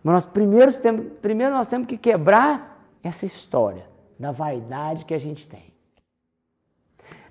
Mas 0.03 0.13
nós 0.13 0.25
primeiro 0.25 0.73
temos, 0.81 1.13
primeiro 1.21 1.53
nós 1.53 1.67
temos 1.67 1.87
que 1.87 1.97
quebrar 1.97 2.83
essa 3.03 3.25
história 3.25 3.87
da 4.17 4.31
vaidade 4.31 5.05
que 5.05 5.13
a 5.13 5.19
gente 5.19 5.47
tem. 5.47 5.71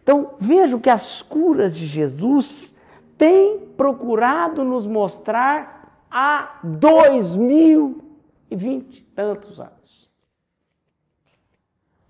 Então 0.02 0.34
veja 0.38 0.78
que 0.78 0.90
as 0.90 1.22
curas 1.22 1.76
de 1.76 1.86
Jesus 1.86 2.76
têm 3.18 3.66
procurado 3.76 4.64
nos 4.64 4.86
mostrar 4.86 6.06
há 6.10 6.60
dois 6.62 7.34
mil 7.34 8.18
e 8.50 8.56
vinte 8.56 9.04
tantos 9.14 9.60
anos. 9.60 10.10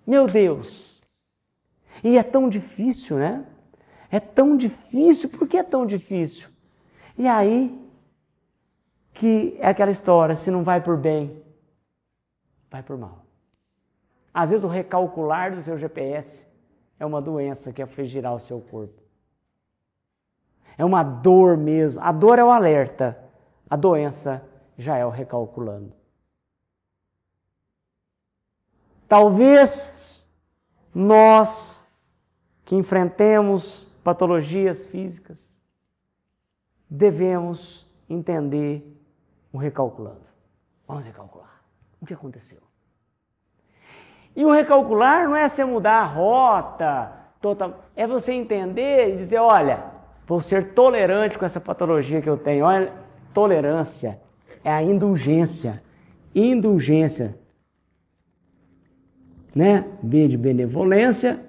Meu 0.05 0.25
Deus, 0.25 1.00
e 2.03 2.17
é 2.17 2.23
tão 2.23 2.49
difícil, 2.49 3.17
né? 3.17 3.45
É 4.09 4.19
tão 4.19 4.57
difícil, 4.57 5.29
por 5.29 5.47
que 5.47 5.57
é 5.57 5.63
tão 5.63 5.85
difícil? 5.85 6.49
E 7.17 7.27
aí 7.27 7.79
que 9.13 9.55
é 9.59 9.67
aquela 9.67 9.91
história, 9.91 10.35
se 10.35 10.49
não 10.49 10.63
vai 10.63 10.81
por 10.81 10.97
bem, 10.97 11.43
vai 12.69 12.81
por 12.81 12.97
mal. 12.97 13.25
Às 14.33 14.51
vezes 14.51 14.63
o 14.63 14.69
recalcular 14.69 15.53
do 15.53 15.61
seu 15.61 15.77
GPS 15.77 16.47
é 16.99 17.05
uma 17.05 17.21
doença 17.21 17.73
que 17.73 17.85
fez 17.85 18.09
girar 18.09 18.33
o 18.33 18.39
seu 18.39 18.61
corpo. 18.61 19.01
É 20.77 20.85
uma 20.85 21.03
dor 21.03 21.57
mesmo. 21.57 21.99
A 22.01 22.11
dor 22.11 22.39
é 22.39 22.43
o 22.43 22.51
alerta, 22.51 23.17
a 23.69 23.75
doença 23.75 24.43
já 24.77 24.97
é 24.97 25.05
o 25.05 25.09
recalculando. 25.09 25.93
Talvez 29.07 30.20
nós 30.93 31.87
que 32.65 32.75
enfrentemos 32.75 33.83
patologias 34.03 34.85
físicas, 34.85 35.55
devemos 36.89 37.85
entender 38.09 38.85
o 39.51 39.57
recalculando. 39.57 40.29
Vamos 40.87 41.05
recalcular. 41.05 41.61
O 41.99 42.05
que 42.05 42.13
aconteceu? 42.13 42.59
E 44.35 44.45
o 44.45 44.51
recalcular 44.51 45.27
não 45.27 45.35
é 45.35 45.47
você 45.47 45.63
mudar 45.63 46.01
a 46.01 46.05
rota 46.05 47.11
total, 47.41 47.83
é 47.95 48.07
você 48.07 48.33
entender 48.33 49.13
e 49.13 49.17
dizer, 49.17 49.39
olha, 49.39 49.91
Vou 50.31 50.39
ser 50.39 50.73
tolerante 50.73 51.37
com 51.37 51.43
essa 51.43 51.59
patologia 51.59 52.21
que 52.21 52.29
eu 52.29 52.37
tenho. 52.37 52.63
Olha, 52.63 52.93
tolerância 53.33 54.17
é 54.63 54.71
a 54.71 54.81
indulgência. 54.81 55.83
Indulgência. 56.33 57.37
Né? 59.53 59.85
B 60.01 60.27
de 60.27 60.37
benevolência. 60.37 61.45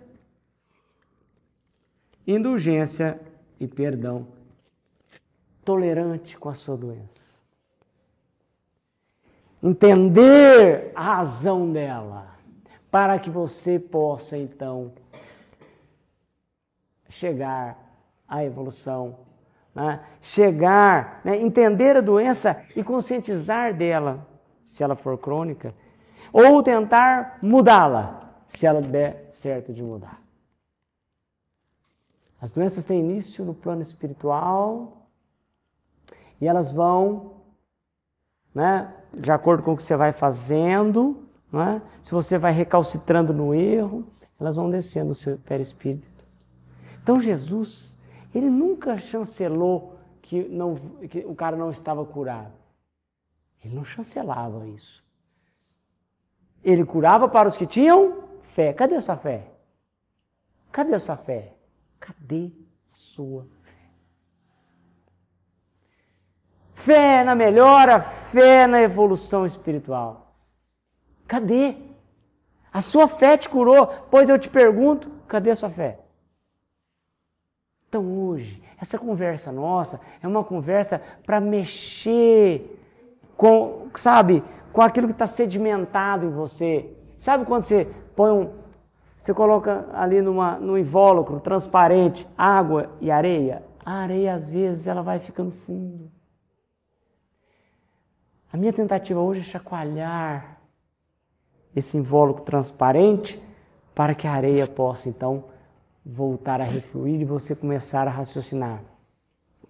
Indulgência 2.26 3.20
e 3.58 3.66
perdão. 3.66 4.26
Tolerante 5.64 6.36
com 6.36 6.48
a 6.48 6.54
sua 6.54 6.76
doença. 6.76 7.32
Entender 9.62 10.90
a 10.94 11.16
razão 11.16 11.72
dela, 11.72 12.36
para 12.90 13.18
que 13.18 13.30
você 13.30 13.78
possa 13.78 14.36
então 14.36 14.92
chegar 17.08 17.78
à 18.26 18.44
evolução, 18.44 19.18
né? 19.72 20.00
chegar, 20.20 21.20
né? 21.24 21.36
entender 21.36 21.96
a 21.96 22.00
doença 22.00 22.64
e 22.74 22.82
conscientizar 22.82 23.72
dela, 23.72 24.26
se 24.64 24.82
ela 24.82 24.96
for 24.96 25.16
crônica, 25.16 25.72
ou 26.32 26.62
tentar 26.62 27.38
mudá-la, 27.42 28.42
se 28.46 28.66
ela 28.66 28.80
der 28.80 29.28
certo 29.32 29.72
de 29.72 29.82
mudar. 29.82 30.20
As 32.40 32.50
doenças 32.50 32.84
têm 32.84 33.00
início 33.00 33.44
no 33.44 33.54
plano 33.54 33.82
espiritual 33.82 35.06
e 36.40 36.48
elas 36.48 36.72
vão, 36.72 37.34
né, 38.52 38.92
de 39.14 39.30
acordo 39.30 39.62
com 39.62 39.74
o 39.74 39.76
que 39.76 39.82
você 39.82 39.94
vai 39.94 40.12
fazendo, 40.12 41.28
né, 41.52 41.80
se 42.00 42.10
você 42.10 42.38
vai 42.38 42.52
recalcitrando 42.52 43.32
no 43.32 43.54
erro, 43.54 44.04
elas 44.40 44.56
vão 44.56 44.68
descendo 44.68 45.12
o 45.12 45.14
seu 45.14 45.38
perispírito. 45.38 46.26
Então 47.00 47.20
Jesus, 47.20 48.00
ele 48.34 48.50
nunca 48.50 48.98
chancelou 48.98 49.96
que, 50.20 50.42
não, 50.48 50.74
que 51.08 51.20
o 51.20 51.34
cara 51.34 51.56
não 51.56 51.70
estava 51.70 52.04
curado. 52.04 52.52
Ele 53.64 53.74
não 53.74 53.84
chancelava 53.84 54.66
isso. 54.66 55.04
Ele 56.64 56.84
curava 56.84 57.28
para 57.28 57.48
os 57.48 57.56
que 57.56 57.66
tinham 57.66 58.22
fé. 58.42 58.72
Cadê 58.72 58.94
a 58.94 59.00
sua 59.00 59.16
fé? 59.16 59.48
Cadê 60.70 60.94
a 60.94 60.98
sua 60.98 61.16
fé? 61.16 61.54
Cadê 61.98 62.50
a 62.92 62.94
sua 62.94 63.46
fé? 63.62 63.72
Fé 66.72 67.24
na 67.24 67.34
melhora, 67.34 68.00
fé 68.00 68.66
na 68.66 68.80
evolução 68.80 69.44
espiritual. 69.44 70.34
Cadê? 71.26 71.76
A 72.72 72.80
sua 72.80 73.06
fé 73.06 73.36
te 73.36 73.48
curou, 73.48 73.86
pois 74.10 74.28
eu 74.28 74.38
te 74.38 74.48
pergunto, 74.48 75.10
cadê 75.28 75.50
a 75.50 75.54
sua 75.54 75.68
fé? 75.68 75.98
Então 77.88 78.10
hoje, 78.26 78.62
essa 78.80 78.98
conversa 78.98 79.52
nossa 79.52 80.00
é 80.22 80.26
uma 80.26 80.42
conversa 80.42 80.98
para 81.26 81.38
mexer 81.38 82.81
com, 83.36 83.88
sabe, 83.94 84.42
com 84.72 84.80
aquilo 84.82 85.06
que 85.06 85.12
está 85.12 85.26
sedimentado 85.26 86.26
em 86.26 86.30
você. 86.30 86.96
Sabe 87.16 87.44
quando 87.44 87.64
você 87.64 87.84
põe 88.16 88.30
um, 88.30 88.50
você 89.16 89.32
coloca 89.32 89.86
ali 89.92 90.20
numa, 90.20 90.58
num 90.58 90.76
invólucro 90.76 91.38
transparente 91.40 92.26
água 92.36 92.90
e 93.00 93.10
areia? 93.10 93.62
A 93.84 93.98
areia 93.98 94.34
às 94.34 94.50
vezes 94.50 94.86
ela 94.86 95.02
vai 95.02 95.18
ficando 95.18 95.50
fundo. 95.50 96.10
A 98.52 98.56
minha 98.56 98.72
tentativa 98.72 99.20
hoje 99.20 99.40
é 99.40 99.44
chacoalhar 99.44 100.58
esse 101.74 101.96
invólucro 101.96 102.44
transparente 102.44 103.42
para 103.94 104.14
que 104.14 104.26
a 104.26 104.32
areia 104.32 104.66
possa 104.66 105.08
então 105.08 105.44
voltar 106.04 106.60
a 106.60 106.64
refluir 106.64 107.20
e 107.20 107.24
você 107.24 107.54
começar 107.54 108.06
a 108.08 108.10
raciocinar 108.10 108.82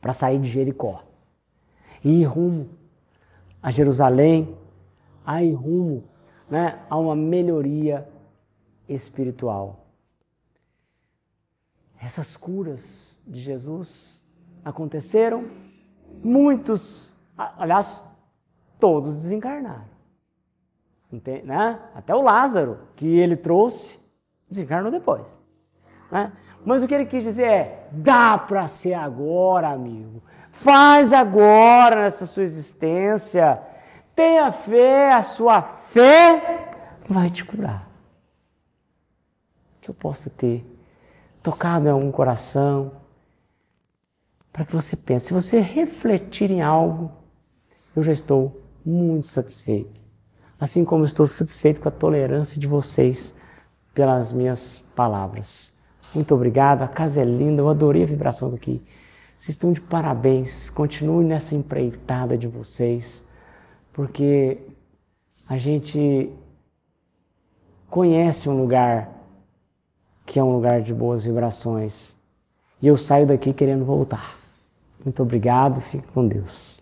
para 0.01 0.13
sair 0.13 0.39
de 0.39 0.49
Jericó 0.49 1.05
e 2.03 2.23
ir 2.23 2.25
rumo 2.25 2.71
a 3.63 3.71
Jerusalém, 3.71 4.57
a 5.25 5.43
ir 5.43 5.53
rumo 5.53 6.05
né, 6.51 6.81
a 6.91 6.99
uma 6.99 7.15
melhoria 7.15 8.09
espiritual. 8.89 9.87
Essas 12.01 12.37
curas 12.37 13.23
de 13.27 13.41
Jesus 13.41 14.27
aconteceram, 14.65 15.49
muitos, 16.23 17.17
aliás, 17.37 18.05
todos 18.81 19.15
desencarnaram. 19.15 19.93
Né? 21.45 21.79
Até 21.95 22.15
o 22.15 22.23
Lázaro, 22.23 22.81
que 22.97 23.07
ele 23.07 23.37
trouxe, 23.37 23.99
desencarnou 24.49 24.91
depois. 24.91 25.41
Né? 26.11 26.33
Mas 26.65 26.83
o 26.83 26.89
que 26.89 26.95
ele 26.95 27.07
quis 27.07 27.23
dizer 27.23 27.47
é: 27.47 27.89
dá 27.93 28.39
para 28.39 28.67
ser 28.67 28.95
agora, 28.95 29.69
amigo. 29.69 30.23
Faz 30.53 31.13
agora 31.13 32.03
nessa 32.03 32.27
sua 32.27 32.45
existência. 32.45 33.61
Tenha 34.15 34.53
fé, 34.53 35.13
a 35.13 35.23
sua 35.23 35.63
fé 35.63 36.77
vai 37.09 37.31
te 37.31 37.45
curar. 37.45 37.89
Que 39.81 39.91
eu 39.91 39.95
possa 39.95 40.31
ter 40.31 40.65
tocado 41.43 41.89
em 41.89 41.91
algum 41.91 42.13
coração, 42.13 42.93
para 44.53 44.65
que 44.65 44.75
você 44.75 44.95
pense. 44.95 45.27
Se 45.27 45.35
você 45.35 45.61
refletir 45.61 46.51
em 46.51 46.63
algo, 46.63 47.11
eu 47.97 48.03
já 48.03 48.13
estou 48.13 48.63
muito 48.85 49.27
satisfeito. 49.27 50.03
Assim 50.61 50.85
como 50.85 51.05
estou 51.05 51.27
satisfeito 51.27 51.81
com 51.81 51.89
a 51.89 51.93
tolerância 51.93 52.61
de 52.61 52.67
vocês 52.67 53.35
pelas 53.95 54.31
minhas 54.31 54.79
palavras. 54.95 55.73
Muito 56.15 56.35
obrigado, 56.35 56.83
a 56.83 56.89
casa 56.89 57.23
é 57.23 57.25
linda, 57.25 57.63
eu 57.63 57.69
adorei 57.69 58.03
a 58.03 58.07
vibração 58.07 58.51
daqui. 58.51 58.83
Vocês 59.43 59.57
estão 59.57 59.73
de 59.73 59.81
parabéns, 59.81 60.71
continue 60.71 61.25
nessa 61.25 61.57
empreitada 61.57 62.39
de 62.39 62.47
vocês, 62.47 63.27
porque 63.93 64.57
a 65.49 65.59
gente 65.59 66.31
conhece 67.91 68.49
um 68.49 68.57
lugar 68.57 69.11
que 70.25 70.39
é 70.39 70.45
um 70.45 70.53
lugar 70.53 70.81
de 70.81 70.95
boas 70.95 71.25
vibrações. 71.25 72.15
E 72.81 72.87
eu 72.87 72.97
saio 72.97 73.27
daqui 73.27 73.53
querendo 73.53 73.85
voltar. 73.85 74.39
Muito 75.05 75.21
obrigado, 75.21 75.81
fique 75.81 76.07
com 76.07 76.25
Deus. 76.25 76.81